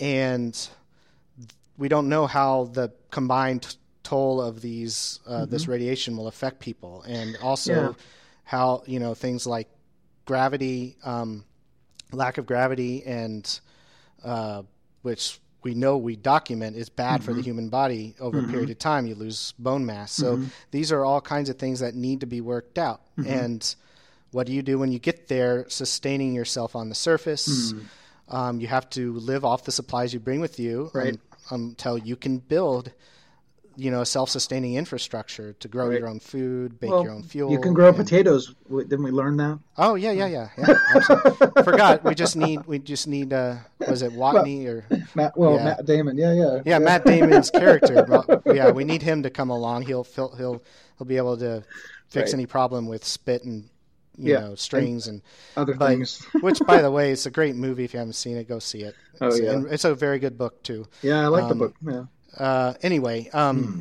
[0.00, 0.68] and
[1.78, 7.02] we don't know how the combined toll of these uh, this radiation will affect people,
[7.06, 7.86] and also Mm-hmm.
[7.86, 7.92] Yeah.
[8.44, 9.68] how you know things like
[10.24, 11.44] gravity, um,
[12.12, 13.60] lack of gravity, and
[14.24, 14.62] uh,
[15.02, 17.36] which we know we document is bad for Mm-hmm.
[17.38, 19.06] the human body over a period of time.
[19.06, 20.10] You lose bone mass.
[20.12, 20.46] So Mm-hmm.
[20.72, 23.00] these are all kinds of things that need to be worked out.
[23.24, 23.74] And
[24.32, 27.72] what do you do when you get there, sustaining yourself on the surface?
[28.28, 30.90] Um, you have to live off the supplies you bring with you.
[30.94, 31.14] Right.
[31.14, 31.20] un-
[31.50, 32.92] until you can build,
[33.76, 35.98] you know, a self-sustaining infrastructure to grow Right.
[35.98, 37.50] your own food, bake Well, your own fuel.
[37.50, 38.54] you can grow and- potatoes.
[38.70, 39.58] Didn't we learn that?
[39.76, 40.48] Oh yeah, yeah, yeah.
[40.56, 41.62] yeah.
[41.64, 42.04] Forgot.
[42.04, 42.64] We just need.
[42.66, 43.32] We just need.
[43.32, 43.56] Uh,
[43.86, 44.86] was it Watney or?
[45.16, 45.64] Matt, well, Yeah.
[45.64, 46.16] Matt Damon.
[46.16, 46.60] Yeah, yeah.
[46.64, 48.06] Yeah, Matt Damon's character.
[48.46, 49.82] Yeah, we need him to come along.
[49.82, 50.62] He'll he'll he'll,
[50.96, 51.64] he'll be able to
[52.08, 52.34] fix Right.
[52.34, 53.68] any problem with spit and
[54.18, 55.22] you Yeah, know strings and,
[55.56, 56.22] Other but things.
[56.40, 57.84] which by the way, it's a great movie.
[57.84, 58.94] If you haven't seen it, go see it.
[59.20, 59.52] Oh, It's, yeah.
[59.52, 60.86] and it's a very good book too.
[61.02, 61.74] Yeah, I like the um, book.
[61.86, 62.04] Yeah.
[62.36, 63.80] Uh, anyway, um, Hmm.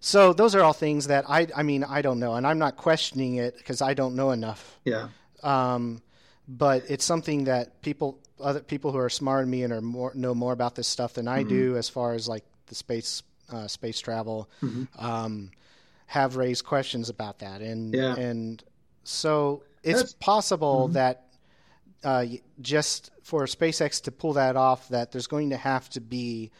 [0.00, 2.76] so those are all things that I I mean I don't know, and I'm not
[2.76, 4.78] questioning it because I don't know enough.
[4.84, 5.08] Yeah.
[5.42, 6.02] Um,
[6.48, 10.12] but it's something that people, other people who are smarter than me and are more
[10.14, 13.66] know more about this stuff than I do, as far as like the space uh,
[13.66, 14.48] space travel,
[14.98, 15.50] um,
[16.06, 18.14] have raised questions about that, and Yeah.
[18.16, 18.62] and
[19.08, 21.22] so it's That's- possible that
[22.04, 22.26] uh,
[22.60, 26.50] just for SpaceX to pull that off, that there's going to have to be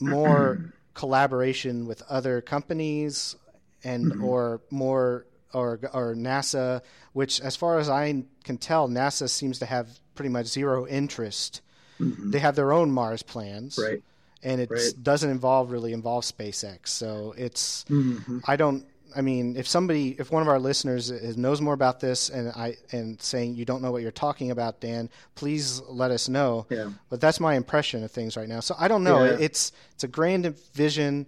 [0.00, 3.36] more collaboration with other companies
[3.84, 6.82] and or more or or NASA,
[7.12, 11.60] which as far as I can tell, NASA seems to have pretty much zero interest.
[12.00, 14.02] They have their own Mars plans, Right.
[14.42, 14.92] And it Right.
[15.02, 16.88] doesn't involve really involve SpaceX.
[16.88, 18.38] So it's Mm-hmm.
[18.46, 18.84] I don't.
[19.16, 22.50] I mean, if somebody, if one of our listeners is, knows more about this, and
[22.50, 26.66] I and saying you don't know what you're talking about, Dan, please let us know.
[26.70, 26.90] Yeah.
[27.08, 28.60] But that's my impression of things right now.
[28.60, 29.24] So I don't know.
[29.24, 29.36] Yeah.
[29.40, 31.26] It's it's a grand vision.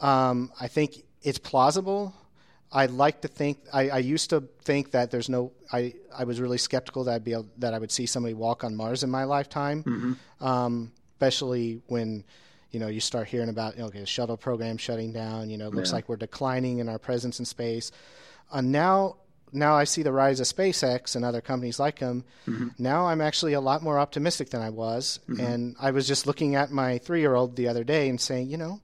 [0.00, 2.14] Um, I think it's plausible.
[2.70, 3.58] I like to think.
[3.72, 5.52] I, I used to think that there's no.
[5.72, 8.62] I, I was really skeptical that I'd be able, that I would see somebody walk
[8.62, 10.44] on Mars in my lifetime, Mm-hmm.
[10.44, 12.24] um, especially when
[12.70, 15.50] you know you start hearing about you okay, the shuttle program shutting down.
[15.50, 15.96] You know, it looks Yeah.
[15.96, 17.90] like we're declining in our presence in space.
[18.50, 19.16] Uh, now
[19.50, 22.24] now I see the rise of SpaceX and other companies like them.
[22.46, 22.68] Mm-hmm.
[22.78, 25.20] Now I'm actually a lot more optimistic than I was.
[25.26, 28.50] And I was just looking at my three year old the other day and saying,
[28.50, 28.82] you know,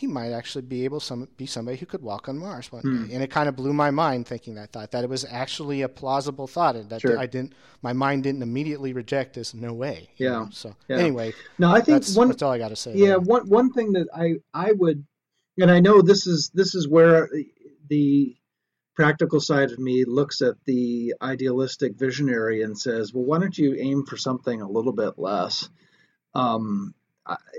[0.00, 3.06] he might actually be able some be somebody who could walk on Mars one Hmm.
[3.06, 3.14] day.
[3.14, 5.88] And it kind of blew my mind thinking that thought that it was actually a
[5.88, 7.18] plausible thought and that Sure.
[7.18, 10.08] I didn't my mind didn't immediately reject as no way.
[10.16, 10.30] Yeah.
[10.30, 10.48] know.
[10.52, 10.96] So Yeah.
[10.98, 12.94] anyway, no, I think that's, one that's all I got to say.
[12.96, 13.20] Yeah, there.
[13.20, 15.04] one one thing that I I would,
[15.58, 17.28] and I know this is this is where
[17.88, 18.34] the
[18.94, 23.74] practical side of me looks at the idealistic visionary and says, well, why don't you
[23.74, 25.68] aim for something a little bit less?
[26.34, 26.94] Um,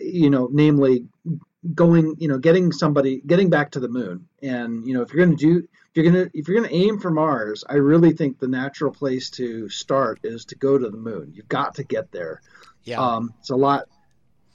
[0.02, 1.06] you know, namely
[1.76, 5.26] going, you know, getting somebody getting back to the moon, and you know, if you're
[5.26, 7.76] going to do if you're going to if you're going to aim for Mars, I
[7.76, 11.34] really think the natural place to start is to go to the moon.
[11.36, 12.41] You've got to get there.
[12.84, 12.99] yeah.
[12.99, 13.88] Um, it's a lot.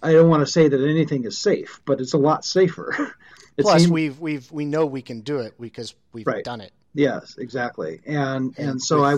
[0.03, 3.15] I don't want to say that anything is safe, but it's a lot safer.
[3.59, 6.45] Plus, seems- we've we've we know we can do it because we've Right.
[6.45, 6.73] done it.
[6.95, 9.15] yes, exactly, and and, And so I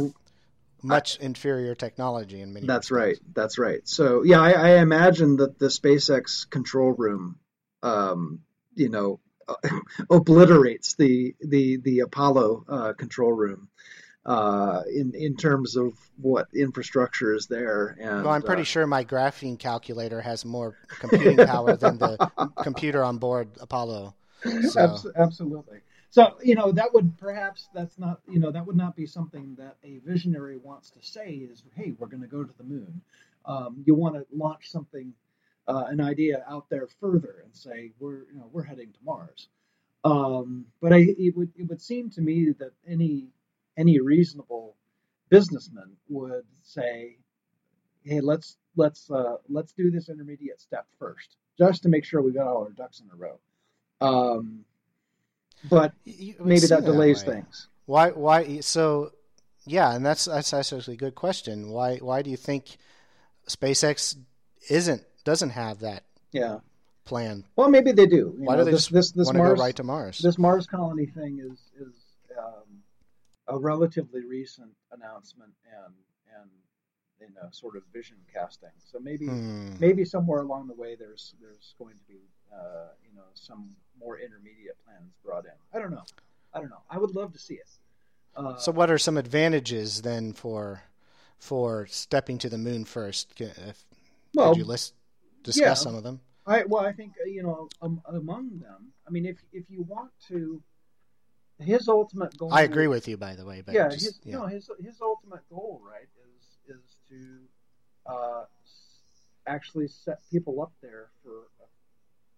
[0.82, 2.64] Much inferior technology in many.
[2.66, 3.20] that's respects.
[3.24, 3.80] right, that's right.
[3.88, 7.36] So yeah, I, I imagine that the SpaceX control room,
[7.82, 8.40] um,
[8.74, 9.20] you know,
[10.10, 13.68] obliterates the the the Apollo uh, control room.
[14.26, 18.86] Uh, in in terms of what infrastructure is there, and Well, I'm pretty uh, sure
[18.86, 22.30] my graphing calculator has more computing power than the
[22.62, 24.14] computer on board Apollo.
[24.68, 25.78] So, absolutely.
[26.10, 29.54] So you know that would perhaps that's not you know that would not be something
[29.58, 33.00] that a visionary wants to say is hey we're going to go to the moon.
[33.44, 35.12] Um, you want to launch something,
[35.68, 39.48] uh, an idea out there further and say we're you know we're heading to Mars.
[40.04, 43.28] Um, but I it would it would seem to me that any
[43.76, 44.74] any reasonable
[45.28, 47.18] businessman would say,
[48.02, 52.32] hey let's let's uh, let's do this intermediate step first just to make sure we
[52.32, 53.38] got all our ducks in a row.
[54.00, 54.64] Um,
[55.68, 57.34] but y- y- it would maybe that delays way.
[57.34, 57.68] things.
[57.86, 58.10] Why?
[58.10, 58.60] Why?
[58.60, 59.12] So,
[59.66, 61.68] yeah, and that's that's actually a good question.
[61.68, 61.98] Why?
[61.98, 62.78] Why do you think
[63.48, 64.16] SpaceX
[64.70, 66.60] isn't doesn't have that Yeah.
[67.04, 67.44] plan?
[67.54, 68.34] Well, maybe they do.
[68.38, 69.82] You Why know, do they this just this this want to go Mars right to
[69.84, 70.18] Mars?
[70.20, 71.94] this Mars colony thing is is
[72.38, 72.68] um,
[73.46, 75.52] a relatively recent announcement
[75.84, 75.92] and
[76.40, 76.50] and
[77.20, 78.70] you know sort of vision casting.
[78.78, 79.76] So maybe Hmm.
[79.78, 82.20] maybe somewhere along the way there's there's going to be
[82.50, 83.68] uh, you know some
[84.00, 85.52] more intermediate plans brought in.
[85.74, 86.04] I don't know.
[86.54, 86.82] I don't know.
[86.90, 87.68] I would love to see it.
[88.34, 90.84] Uh, So, what are some advantages then for
[91.38, 93.38] for stepping to the moon first?
[93.40, 93.84] If,
[94.34, 94.94] well, could you list
[95.42, 95.74] discuss yeah.
[95.74, 96.20] some of them?
[96.46, 98.92] I well, I think uh, you know um, among them.
[99.06, 100.62] I mean, if if you want to,
[101.58, 102.52] his ultimate goal.
[102.52, 103.62] I agree with you, by the way.
[103.64, 104.36] But yeah, just, his, yeah.
[104.36, 106.08] no, his his ultimate goal, right,
[106.68, 108.44] is is to uh,
[109.46, 111.66] actually set people up there for a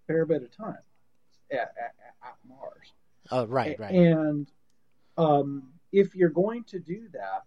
[0.07, 0.79] fair bit of time
[1.51, 1.95] at, at,
[2.25, 2.93] at Mars.
[3.31, 3.95] oh, right, right.
[3.95, 4.51] And
[5.17, 7.45] um, if you're going to do that,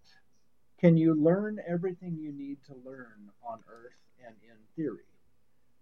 [0.79, 3.93] can you learn everything you need to learn on Earth
[4.25, 5.03] and in theory?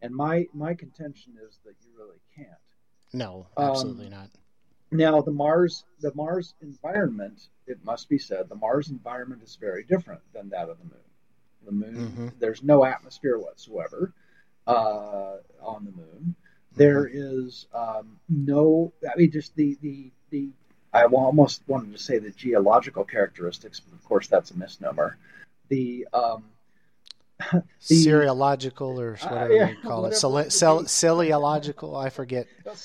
[0.01, 2.49] And my my contention is that you really can't.
[3.13, 4.29] no, um, absolutely not.
[4.91, 9.83] Now the Mars the Mars environment, it must be said, the Mars environment is very
[9.83, 11.03] different than that of the Moon.
[11.65, 12.39] The Moon, Mhm.
[12.39, 14.13] there's no atmosphere whatsoever
[14.67, 16.35] uh, on the Moon.
[16.73, 20.49] There is um, no, I mean, just the the the.
[20.93, 25.17] I almost wanted to say the geological characteristics, but of course that's a misnomer.
[25.69, 26.45] The um,
[27.53, 27.63] the-
[28.05, 30.15] Seriological or Uh, whatever yeah, you call it.
[30.15, 31.95] Cel- cel- celiological.
[31.95, 32.47] I forget.
[32.65, 32.75] uh, uh, uh,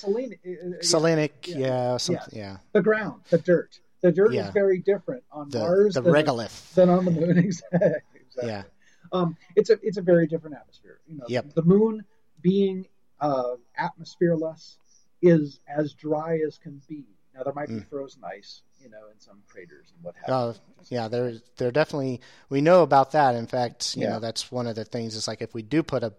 [0.43, 2.29] yeah, Selenic, yeah, yeah, some, yes.
[2.33, 2.57] yeah.
[2.73, 3.79] the ground, the dirt.
[4.01, 4.47] The dirt Yeah.
[4.47, 6.73] is very different on The Mars the than, regolith.
[6.75, 7.37] than on the moon.
[7.37, 7.79] exactly.
[8.27, 8.49] exactly.
[8.49, 8.63] Yeah.
[9.11, 10.99] Um, it's a it's a very different atmosphere.
[11.07, 11.53] You know, Yep.
[11.55, 12.03] the moon
[12.41, 12.87] being
[13.19, 14.77] uh, atmosphereless
[15.21, 17.05] is as dry as can be.
[17.33, 17.89] Now there might be Mm.
[17.89, 20.55] frozen ice, you know, in some craters and what have Oh,
[20.89, 23.35] yeah, they're they're definitely we know about that.
[23.35, 24.11] In fact, you Yeah.
[24.11, 25.15] know that's one of the things.
[25.15, 26.13] Is like if we do put a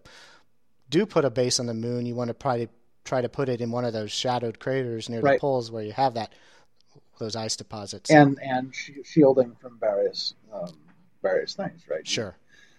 [0.91, 2.69] do put a base on the moon, you want to probably
[3.05, 5.37] try to put it in one of those shadowed craters near Right.
[5.37, 6.33] the poles where you have that
[7.19, 8.11] those ice deposits.
[8.11, 10.77] And and shielding from various um,
[11.23, 12.07] various things, right?
[12.07, 12.37] sure,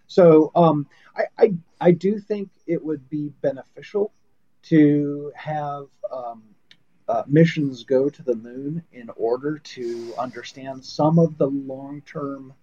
[0.07, 4.11] So um, I, I I do think it would be beneficial
[4.63, 6.43] to have um,
[7.09, 12.53] uh, missions go to the moon in order to understand some of the long term,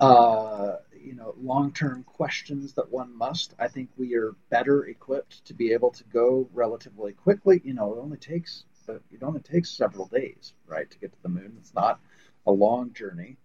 [0.00, 3.54] uh, you know, long term questions that one must.
[3.58, 7.60] I think we are better equipped to be able to go relatively quickly.
[7.62, 11.28] You know, it only takes it only takes several days, right, to get to the
[11.28, 11.54] moon.
[11.58, 12.00] It's not
[12.46, 13.36] a long journey.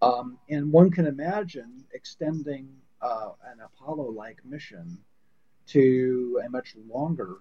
[0.00, 2.68] Um, and one can imagine extending
[3.02, 4.98] uh, an Apollo like mission
[5.68, 7.36] to a much longer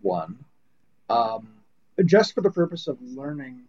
[0.00, 0.44] one,
[1.08, 1.48] um,
[2.04, 3.62] just for the purpose of learning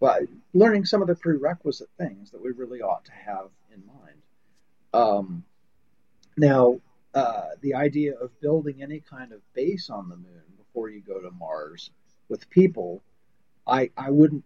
[0.00, 0.22] but
[0.52, 4.20] learning some of the prerequisite things that we really ought to have in mind.
[4.92, 5.44] Um,
[6.36, 6.80] now,
[7.14, 11.20] uh, the idea of building any kind of base on the moon before you go
[11.20, 11.90] to Mars
[12.28, 13.00] with people,
[13.64, 14.42] I I wouldn't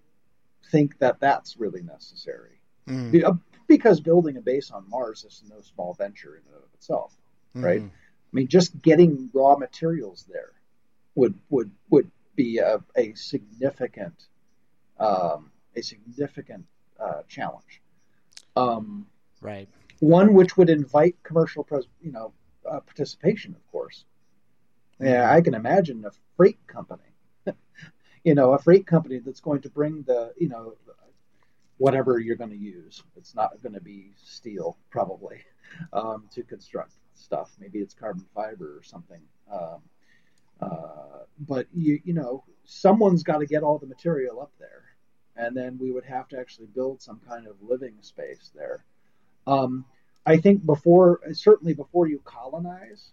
[0.71, 2.61] think that that's really necessary.
[2.87, 3.25] Mm.
[3.25, 3.35] Uh,
[3.67, 7.17] Because building a base on Mars is no small venture in and of itself,
[7.55, 7.81] right?
[7.81, 7.89] Mhm.
[7.89, 10.53] I mean, just getting raw materials there
[11.15, 14.27] would would would be a, a significant
[14.99, 16.65] um, a significant
[16.99, 17.83] uh, challenge.
[18.57, 19.07] Um,
[19.43, 19.69] Right.
[20.01, 22.33] one which would invite commercial, pres- you know,
[22.69, 24.05] uh, participation, of course.
[24.99, 27.03] Yeah, I can imagine a freight company,
[28.25, 30.75] you know, a freight company that's going to bring the, you know,
[31.77, 33.03] whatever you're going to use.
[33.15, 35.43] It's not going to be steel, probably,
[35.93, 37.55] um, to construct stuff.
[37.61, 39.21] Maybe it's carbon fiber or something.
[39.53, 39.83] Um,
[40.61, 44.85] uh, but you, you know, someone's got to get all the material up there,
[45.37, 48.85] and then we would have to actually build some kind of living space there.
[49.47, 49.85] Um,
[50.25, 53.13] I think before, certainly before you colonize,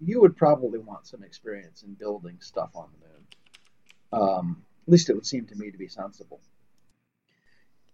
[0.00, 3.26] you would probably want some experience in building stuff on the moon.
[4.12, 6.40] Um, at least it would seem to me to be sensible.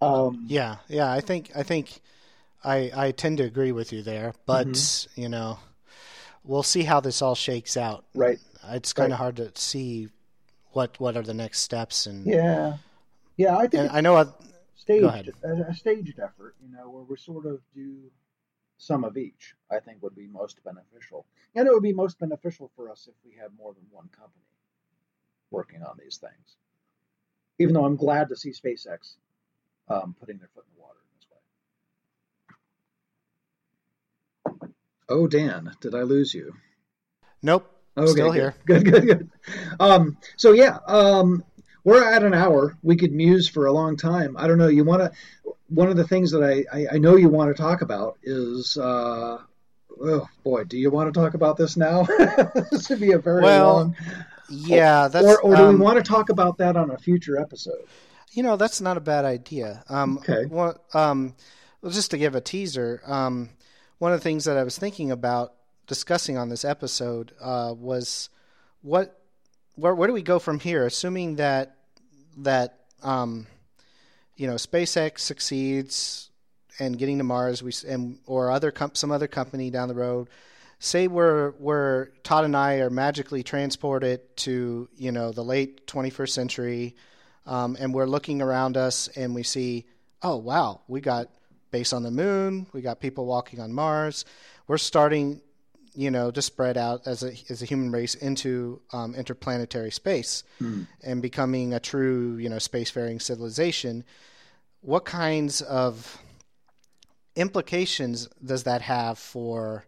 [0.00, 1.10] Um, Yeah, yeah.
[1.12, 2.00] I think I think
[2.64, 5.20] I I tend to agree with you there, but Mm-hmm.
[5.20, 5.58] you know,
[6.44, 8.04] we'll see how this all shakes out.
[8.14, 8.38] Right.
[8.72, 9.14] It's kind Right.
[9.14, 10.08] of hard to see
[10.72, 12.78] what what are the next steps and Yeah.
[13.36, 14.26] Yeah, I think I know I,
[14.74, 18.10] staged, a, a staged effort, you know, where we sort of do
[18.78, 21.26] some of each, I think would be most beneficial.
[21.54, 24.44] And it would be most beneficial for us if we had more than one company
[25.50, 26.56] working on these things.
[27.58, 29.16] Even though I'm glad to see SpaceX
[29.88, 31.08] um, putting their foot in the water in
[34.52, 34.68] this way.
[35.08, 36.54] Oh, Dan, did I lose you?
[37.42, 37.70] nope,
[38.02, 38.34] Okay, still good.
[38.34, 38.54] here.
[38.66, 39.30] Good, good, good.
[39.80, 41.44] Um, so yeah, um,
[41.84, 42.76] we're at an hour.
[42.82, 44.36] We could muse for a long time.
[44.36, 44.68] I don't know.
[44.68, 45.52] You want to?
[45.68, 48.76] One of the things that I, I, I know you want to talk about is,
[48.78, 49.38] uh,
[50.00, 52.02] oh boy, do you want to talk about this now?
[52.70, 53.96] this would be a very Well, long.
[54.50, 57.38] Yeah, that's or or do um, we want to talk about that on a future
[57.38, 57.84] episode?
[58.32, 59.82] You know, that's not a bad idea.
[59.88, 60.44] Um, Okay.
[60.94, 61.34] Um,
[61.80, 63.50] well, just to give a teaser, um,
[63.98, 65.54] one of the things that I was thinking about
[65.88, 68.30] discussing on this episode uh, was
[68.82, 69.20] what,
[69.74, 70.86] where, where do we go from here?
[70.86, 71.74] Assuming that
[72.38, 73.48] that um,
[74.36, 76.30] you know SpaceX succeeds
[76.78, 80.28] and getting to Mars, we and or other some other company down the road.
[80.78, 86.28] Say we're we're Todd and I are magically transported to you know the late 21st
[86.28, 86.94] century
[87.48, 89.86] um, and we're looking around us and we see,
[90.22, 91.28] oh wow, we got
[91.70, 94.26] base on the moon, we got people walking on Mars.
[94.66, 95.40] We're starting,
[96.02, 100.44] you know, to spread out as a as a human race into um, interplanetary space
[101.02, 104.04] and becoming a true, you know, spacefaring civilization.
[104.80, 106.18] What kinds of
[107.36, 109.84] implications does that have for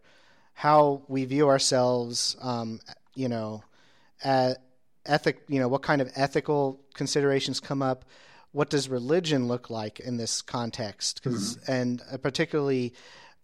[0.55, 2.37] how we view ourselves?
[2.41, 2.81] Um,
[3.15, 3.63] you know,
[4.23, 4.59] at
[5.07, 8.05] ethic you know what kind of ethical considerations come up
[8.53, 12.93] what does religion look like in this context 'Cause- and uh, particularly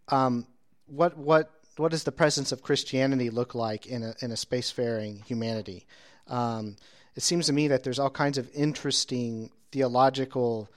[0.09, 0.47] um,
[0.87, 5.25] what what what does the presence of christianity look like in a in a spacefaring
[5.25, 5.87] humanity?
[6.29, 6.77] Um,
[7.15, 10.69] it seems to me that there's all kinds of interesting theological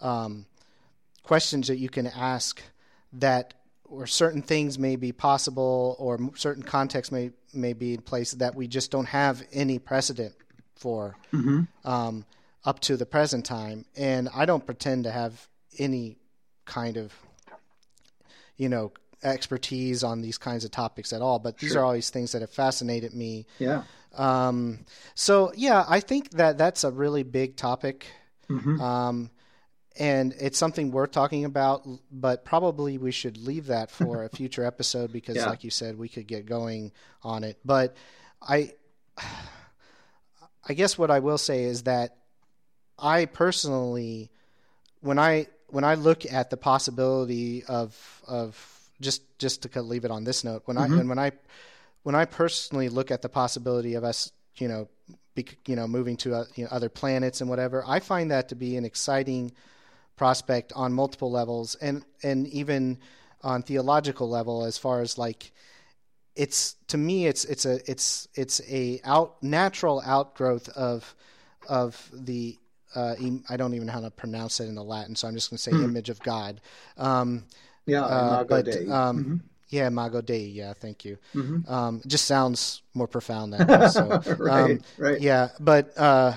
[0.00, 0.46] um,
[1.22, 2.62] questions that you can ask
[3.14, 3.54] that
[3.84, 8.54] or certain things may be possible or certain contexts may may be in place that
[8.54, 10.34] we just don't have any precedent
[10.74, 11.16] for
[11.84, 12.24] um,
[12.64, 13.84] up to the present time.
[13.96, 15.48] And i don't pretend to have
[15.78, 16.16] any
[16.64, 17.12] kind of
[18.56, 22.32] you know expertise on these kinds of topics at all but these are always things
[22.32, 23.82] that have fascinated me Yeah.
[24.14, 24.80] um,
[25.14, 28.06] so yeah, I think that that's a really big topic,
[28.80, 29.30] um,
[29.98, 31.86] and it's something worth talking about.
[32.10, 35.48] But probably we should leave that for a future episode because, Yeah.
[35.48, 37.58] like you said, we could get going on it.
[37.64, 37.96] But
[38.40, 38.72] I,
[40.68, 42.16] I guess what I will say is that
[42.98, 44.30] I personally,
[45.00, 50.10] when I when I look at the possibility of of just just to leave it
[50.10, 51.32] on this note, when I and when I
[52.02, 54.88] when I personally look at the possibility of us, you know,
[55.34, 58.48] be, you know, moving to uh, you know, other planets and whatever, I find that
[58.50, 59.52] to be an exciting
[60.16, 62.98] prospect on multiple levels, and and even
[63.42, 65.52] on theological level, as far as like,
[66.34, 71.14] it's to me, it's it's a it's it's a out natural outgrowth of
[71.68, 72.58] of the
[72.94, 73.14] uh,
[73.48, 75.58] I don't even know how to pronounce it in the Latin, so I'm just going
[75.58, 76.60] to say image of God.
[76.96, 77.44] Um,
[77.86, 78.02] Yeah.
[78.04, 78.88] uh, but Dei.
[78.88, 80.46] um, yeah, Imago Dei.
[80.46, 81.18] Yeah, thank you.
[81.66, 83.88] Um, it just sounds more profound that way.
[83.88, 85.20] So, Right, um, right.
[85.20, 86.34] Yeah, but uh,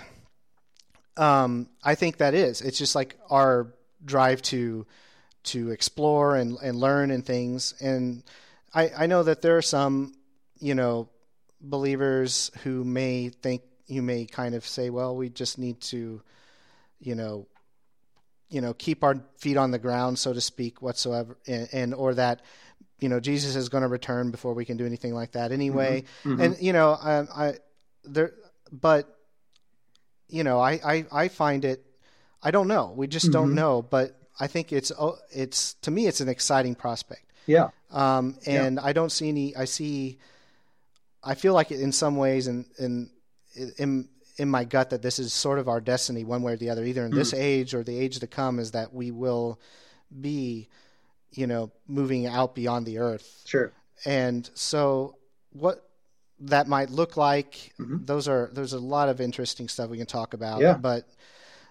[1.18, 2.62] um, I think that is.
[2.62, 3.68] It's just like our
[4.06, 4.86] drive to
[5.42, 7.74] to explore and, and learn and things.
[7.80, 8.24] And
[8.74, 10.14] I, I know that there are some,
[10.60, 11.10] you know,
[11.62, 16.22] believers who may think you may kind of say, well, we just need to,
[17.00, 17.48] you know,
[18.50, 22.14] you know, keep our feet on the ground, so to speak, whatsoever, and, and or
[22.16, 22.42] that,
[23.00, 26.04] you know, Jesus is going to return before we can do anything like that anyway.
[26.24, 26.40] Mhm.
[26.44, 27.54] And you know, I, I
[28.04, 28.34] there,
[28.72, 29.16] but
[30.28, 31.86] you know, I, I, I find it.
[32.44, 32.94] I don't know.
[32.96, 33.34] We just Mhm.
[33.34, 33.82] don't know.
[33.82, 37.26] But I think it's oh, it's to me, it's an exciting prospect.
[37.46, 37.70] Yeah.
[37.92, 39.56] Um, and I don't see any.
[39.56, 40.18] I see.
[41.24, 43.10] I feel like in some ways, in in
[43.78, 44.08] in
[44.40, 46.84] in my gut, that this is sort of our destiny, one way or the other,
[46.86, 49.60] either in this age or the age to come, is that we will
[50.22, 50.68] be,
[51.34, 53.42] you know, moving out beyond the earth.
[53.46, 53.72] Sure.
[54.06, 55.16] And so,
[55.52, 55.90] what
[56.40, 58.06] that might look like, Mhm.
[58.06, 60.62] those are there's a lot of interesting stuff we can talk about.
[60.62, 60.76] Yeah.
[60.76, 61.06] But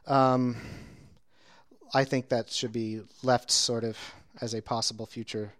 [0.06, 0.56] um,
[1.94, 3.96] I think that should be left sort of
[4.42, 5.52] as a possible future.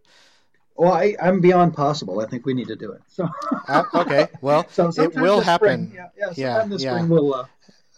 [0.79, 2.21] Well, I, I'm beyond possible.
[2.21, 3.03] I think we need to do it.
[3.09, 3.29] So,
[3.67, 5.89] Uh, okay, well, so it will happen.
[5.89, 6.91] Spring, yeah, yeah, sometime Yeah, this yeah.
[6.93, 7.47] spring we'll uh,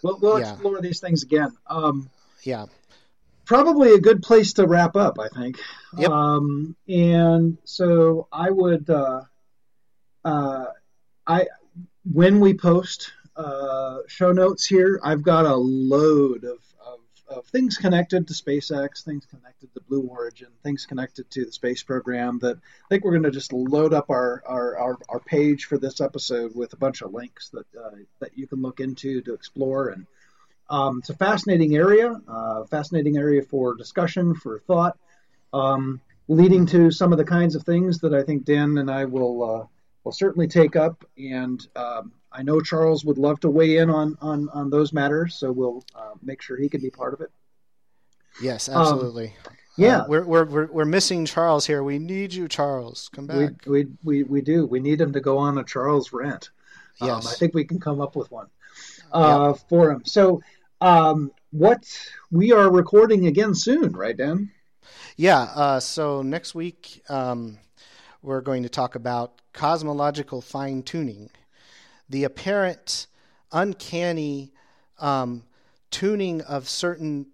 [0.03, 0.53] we'll, we'll Yeah.
[0.55, 1.53] explore these things again.
[1.67, 2.09] Um,
[2.43, 2.67] Yeah.
[3.45, 5.59] probably a good place to wrap up, I think.
[5.99, 6.11] Yep.
[6.11, 9.23] Um, and so I would, uh,
[10.25, 10.65] uh,
[11.27, 11.47] I
[12.11, 16.59] when we post uh, show notes here, I've got a load of,
[17.31, 21.83] of, things connected to SpaceX, things connected to Blue Origin, things connected to the space
[21.83, 22.39] program.
[22.41, 25.79] That I think we're going to just load up our, our, our, our page for
[25.79, 29.35] this episode with a bunch of links that uh, that you can look into to
[29.35, 30.07] explore and.
[30.69, 34.97] Um, it's a fascinating area, uh, fascinating area for discussion, for thought,
[35.53, 39.07] um, leading to some of the kinds of things that I think Dan and I
[39.07, 39.67] will uh,
[40.05, 41.05] will certainly take up.
[41.19, 45.35] And um, I know Charles would love to weigh in on on, on those matters,
[45.37, 47.31] so we'll uh, make sure he can be part of it.
[48.41, 49.35] Yes, absolutely.
[49.47, 51.83] Um, Yeah, Uh, we're, we're we're we're missing Charles here.
[51.83, 53.11] We need you, Charles.
[53.13, 53.67] Come we, back.
[53.67, 54.67] we we we do.
[54.67, 56.51] We need him to go on a Charles rant.
[57.01, 57.27] Um, Yes.
[57.33, 58.49] I think we can come up with one
[59.13, 60.03] uh, for him.
[60.05, 60.43] So.
[60.83, 61.85] Um, what
[62.31, 64.51] we are recording again soon, right, Dan?
[65.17, 65.43] Yeah.
[65.43, 67.59] Uh, so next week, um,
[68.23, 71.29] we're going to talk about cosmological fine tuning,
[72.11, 73.07] the apparent
[73.53, 74.53] uncanny
[74.99, 75.45] um,
[75.91, 77.27] tuning of certain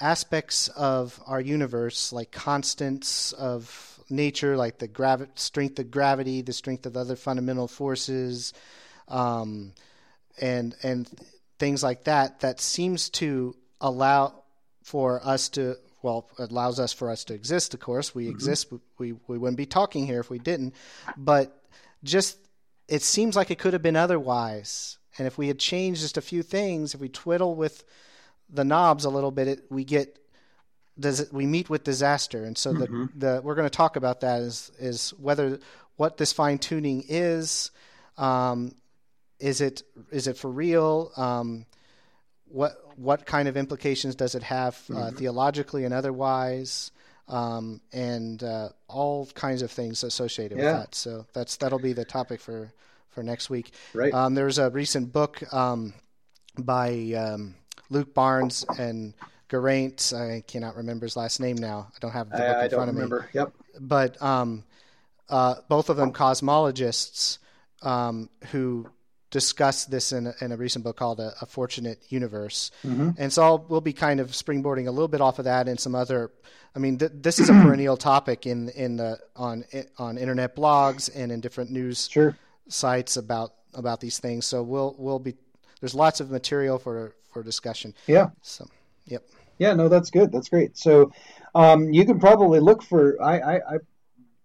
[0.00, 6.52] aspects of our universe, like constants of nature, like the gravi- strength of gravity, the
[6.52, 8.52] strength of other fundamental forces,
[9.08, 9.72] um,
[10.40, 11.08] and and
[11.58, 12.40] things like that.
[12.40, 14.42] That seems to allow
[14.82, 18.14] for us to well allows us for us to exist of course.
[18.14, 18.72] We exist.
[18.98, 20.74] We we wouldn't be talking here if we didn't.
[21.16, 21.54] But
[22.04, 22.38] just
[22.88, 24.98] it seems like it could have been otherwise.
[25.18, 27.84] And if we had changed just a few things if we twiddle with
[28.48, 30.18] the knobs a little bit it, we get
[30.98, 32.44] does it, we meet with disaster.
[32.44, 35.60] And so the, the we're going to talk about that is is whether
[35.96, 37.70] what this fine tuning is
[38.16, 38.74] um,
[39.38, 41.12] is it is it for real?
[41.16, 41.66] Um,
[42.46, 46.90] what what kind of implications does it have uh, theologically and otherwise,
[47.28, 50.64] um, and uh, all kinds of things associated Yeah.
[50.64, 50.94] with that.
[50.94, 52.72] So that's that'll be the topic for
[53.10, 53.72] for next week.
[53.94, 54.12] Right.
[54.14, 55.94] Um, there's a recent book um,
[56.58, 57.54] by um,
[57.90, 59.14] Luke Barnes and
[59.48, 60.12] Geraint.
[60.14, 61.88] I cannot remember his last name now.
[61.94, 63.28] I don't have the book I, I in don't front of me remember.
[63.32, 63.52] Yep.
[63.80, 64.64] but um,
[65.28, 67.38] uh, both of them cosmologists
[67.82, 68.88] um, who
[69.30, 72.70] discuss this in a, in a recent book called a, a Fortunate Universe.
[72.82, 75.78] And so I'll, we'll be kind of springboarding a little bit off of that and
[75.78, 76.30] some other.
[76.74, 79.64] I mean, th- this is a perennial topic in in the on
[79.98, 82.36] on internet blogs and in different news Sure.
[82.68, 84.46] sites about about these things.
[84.46, 85.34] So we'll we'll be
[85.80, 87.94] there's lots of material for for discussion.
[88.06, 88.30] Yeah.
[88.42, 88.66] So,
[89.06, 89.22] yep.
[89.58, 90.30] Yeah, no, that's good.
[90.32, 90.78] That's great.
[90.78, 91.12] So,
[91.54, 93.20] um, you can probably look for.
[93.20, 93.78] I, I, I,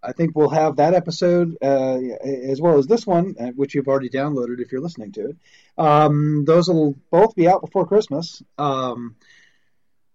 [0.03, 3.88] I think we'll have that episode uh, as well as this one, uh, which you've
[3.88, 5.38] already downloaded if you're listening to it.
[5.77, 8.43] Um, those will both be out before Christmas.
[8.57, 9.15] Um,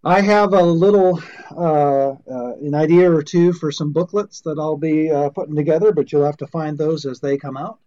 [0.05, 1.21] I have a little,
[1.51, 5.93] uh, uh, an idea or two for some booklets that I'll be uh, putting together,
[5.93, 7.81] but you'll have to find those as they come out.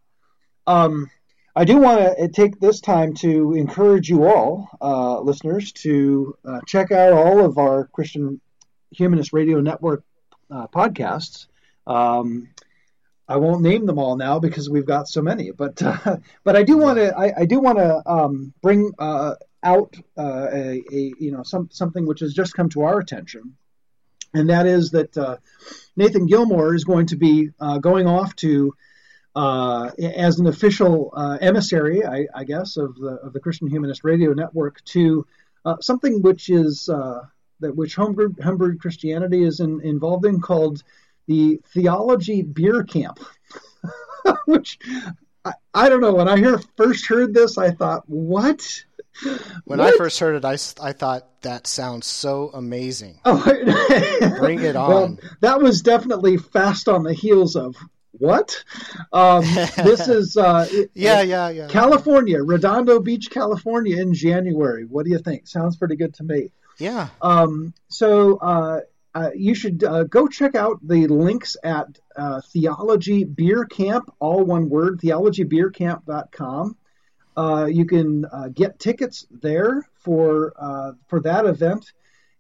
[0.68, 1.10] Um,
[1.56, 6.60] I do want to take this time to encourage you all, uh, listeners, to uh,
[6.66, 8.40] check out all of our Christian
[8.92, 10.04] Humanist Radio Network
[10.50, 11.48] uh, podcasts.
[11.92, 12.50] Um,
[13.28, 16.64] I won't name them all now because we've got so many, but uh, but I
[16.64, 21.14] do want to I, I do want to um, bring uh, out uh, a, a
[21.20, 23.56] you know some something which has just come to our attention,
[24.34, 25.38] and that is that uh,
[25.96, 28.74] Nathan Gilmour is going to be uh, going off to
[29.36, 34.34] uh, as an official emissary, I, I, guess, of the of the Christian Humanist Radio
[34.34, 35.26] Network to
[35.80, 36.86] something which is
[37.62, 40.84] that which homebrewed Christianity is in, involved in called
[41.32, 43.18] the Theology Beer Camp,
[44.46, 44.78] which
[45.46, 46.14] I, I, don't know.
[46.14, 48.84] When I hear, first heard this, I thought, what?
[49.64, 49.94] When what?
[49.94, 53.20] I first heard it, I, I thought that sounds so amazing.
[53.26, 53.42] Oh,
[54.40, 54.90] bring it on!
[54.90, 57.78] Well, that was definitely fast on the heels of
[58.12, 58.64] what?
[59.14, 59.44] Um,
[59.84, 61.68] this is uh, yeah, yeah, yeah.
[61.70, 64.84] California, Redondo Beach, California, in January.
[64.84, 65.48] What do you think?
[65.48, 66.52] Sounds pretty good to me.
[66.78, 67.08] Yeah.
[67.22, 68.82] Um, so uh,
[69.14, 74.44] uh, you should uh, go check out the links at uh, Theology Beer Camp, all
[74.44, 76.78] one word, theologybeercamp.com.
[77.36, 81.92] Uh, you can uh, get tickets there for uh, for that event,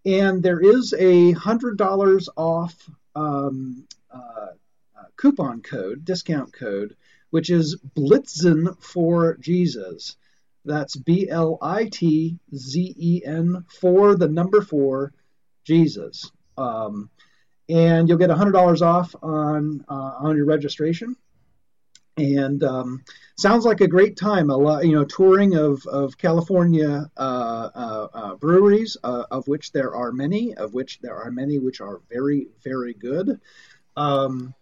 [0.06, 2.76] and there is a hundred dollars off
[3.16, 3.86] um,
[5.18, 6.96] coupon code, discount code,
[7.30, 10.18] which is Blitzen for Jesus.
[10.66, 15.14] That's B L I T Z E N for the number four
[15.64, 16.32] Jesus.
[16.62, 17.10] Um,
[17.70, 21.16] and you'll get $100 off on uh, on your registration.
[22.18, 23.04] And um,
[23.38, 24.50] sounds like a great time.
[24.50, 29.72] A lot, you know, touring of of California uh, uh, uh breweries, uh, of which
[29.72, 33.40] there are many, of which there are many which are very very good.
[33.96, 34.54] Um,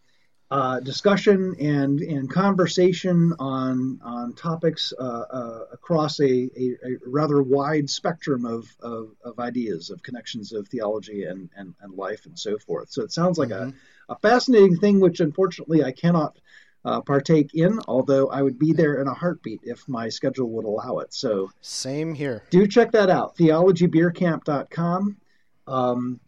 [0.51, 7.43] uh, discussion and, and conversation on on topics uh, uh, across a, a, a, rather
[7.43, 12.37] wide spectrum of, of, of, ideas, of connections of theology and, and, and life and
[12.37, 12.89] so forth.
[12.89, 13.77] So it sounds like mm-hmm.
[14.09, 16.39] a, a fascinating thing, which unfortunately I cannot
[16.83, 20.65] uh, partake in, although I would be there in a heartbeat if my schedule would
[20.65, 21.13] allow it.
[21.13, 22.43] So same here.
[22.49, 25.17] Do check that out, theologybeercamp.com.
[25.67, 26.19] Um,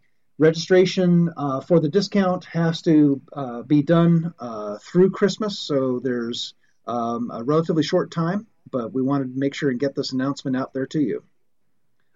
[0.42, 6.54] Registration uh, for the discount has to uh, be done uh, through Christmas, so there's
[6.84, 10.56] um, a relatively short time, but we wanted to make sure and get this announcement
[10.56, 11.22] out there to you.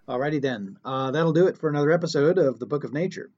[0.09, 3.31] Alrighty then, uh, that'll do it for another episode of the Book of Nature.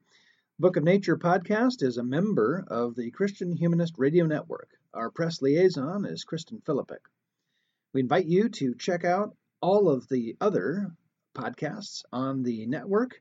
[0.58, 4.70] Book of Nature podcast is a member of the Christian Humanist Radio Network.
[4.92, 7.02] Our press liaison is Kristen Philippik.
[7.92, 10.90] We invite you to check out all of the other
[11.36, 13.20] podcasts on the network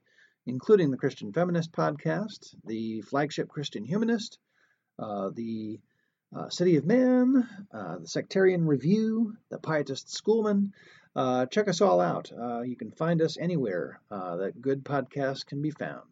[0.50, 4.40] including the Christian Feminist podcast, the flagship Christian Humanist,
[4.98, 5.80] uh, the
[6.36, 10.72] uh, City of Man, uh, the Sectarian Review, the Pietist Schoolman.
[11.16, 12.32] Uh, check us all out.
[12.32, 16.10] Uh, you can find us anywhere that good podcasts can be found.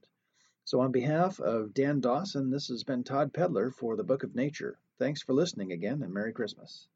[0.66, 4.36] So, on behalf of Dan Dawson, this has been Todd Pedlar for the Book of
[4.36, 4.78] Nature.
[5.00, 6.88] Thanks for listening again, and Merry Christmas.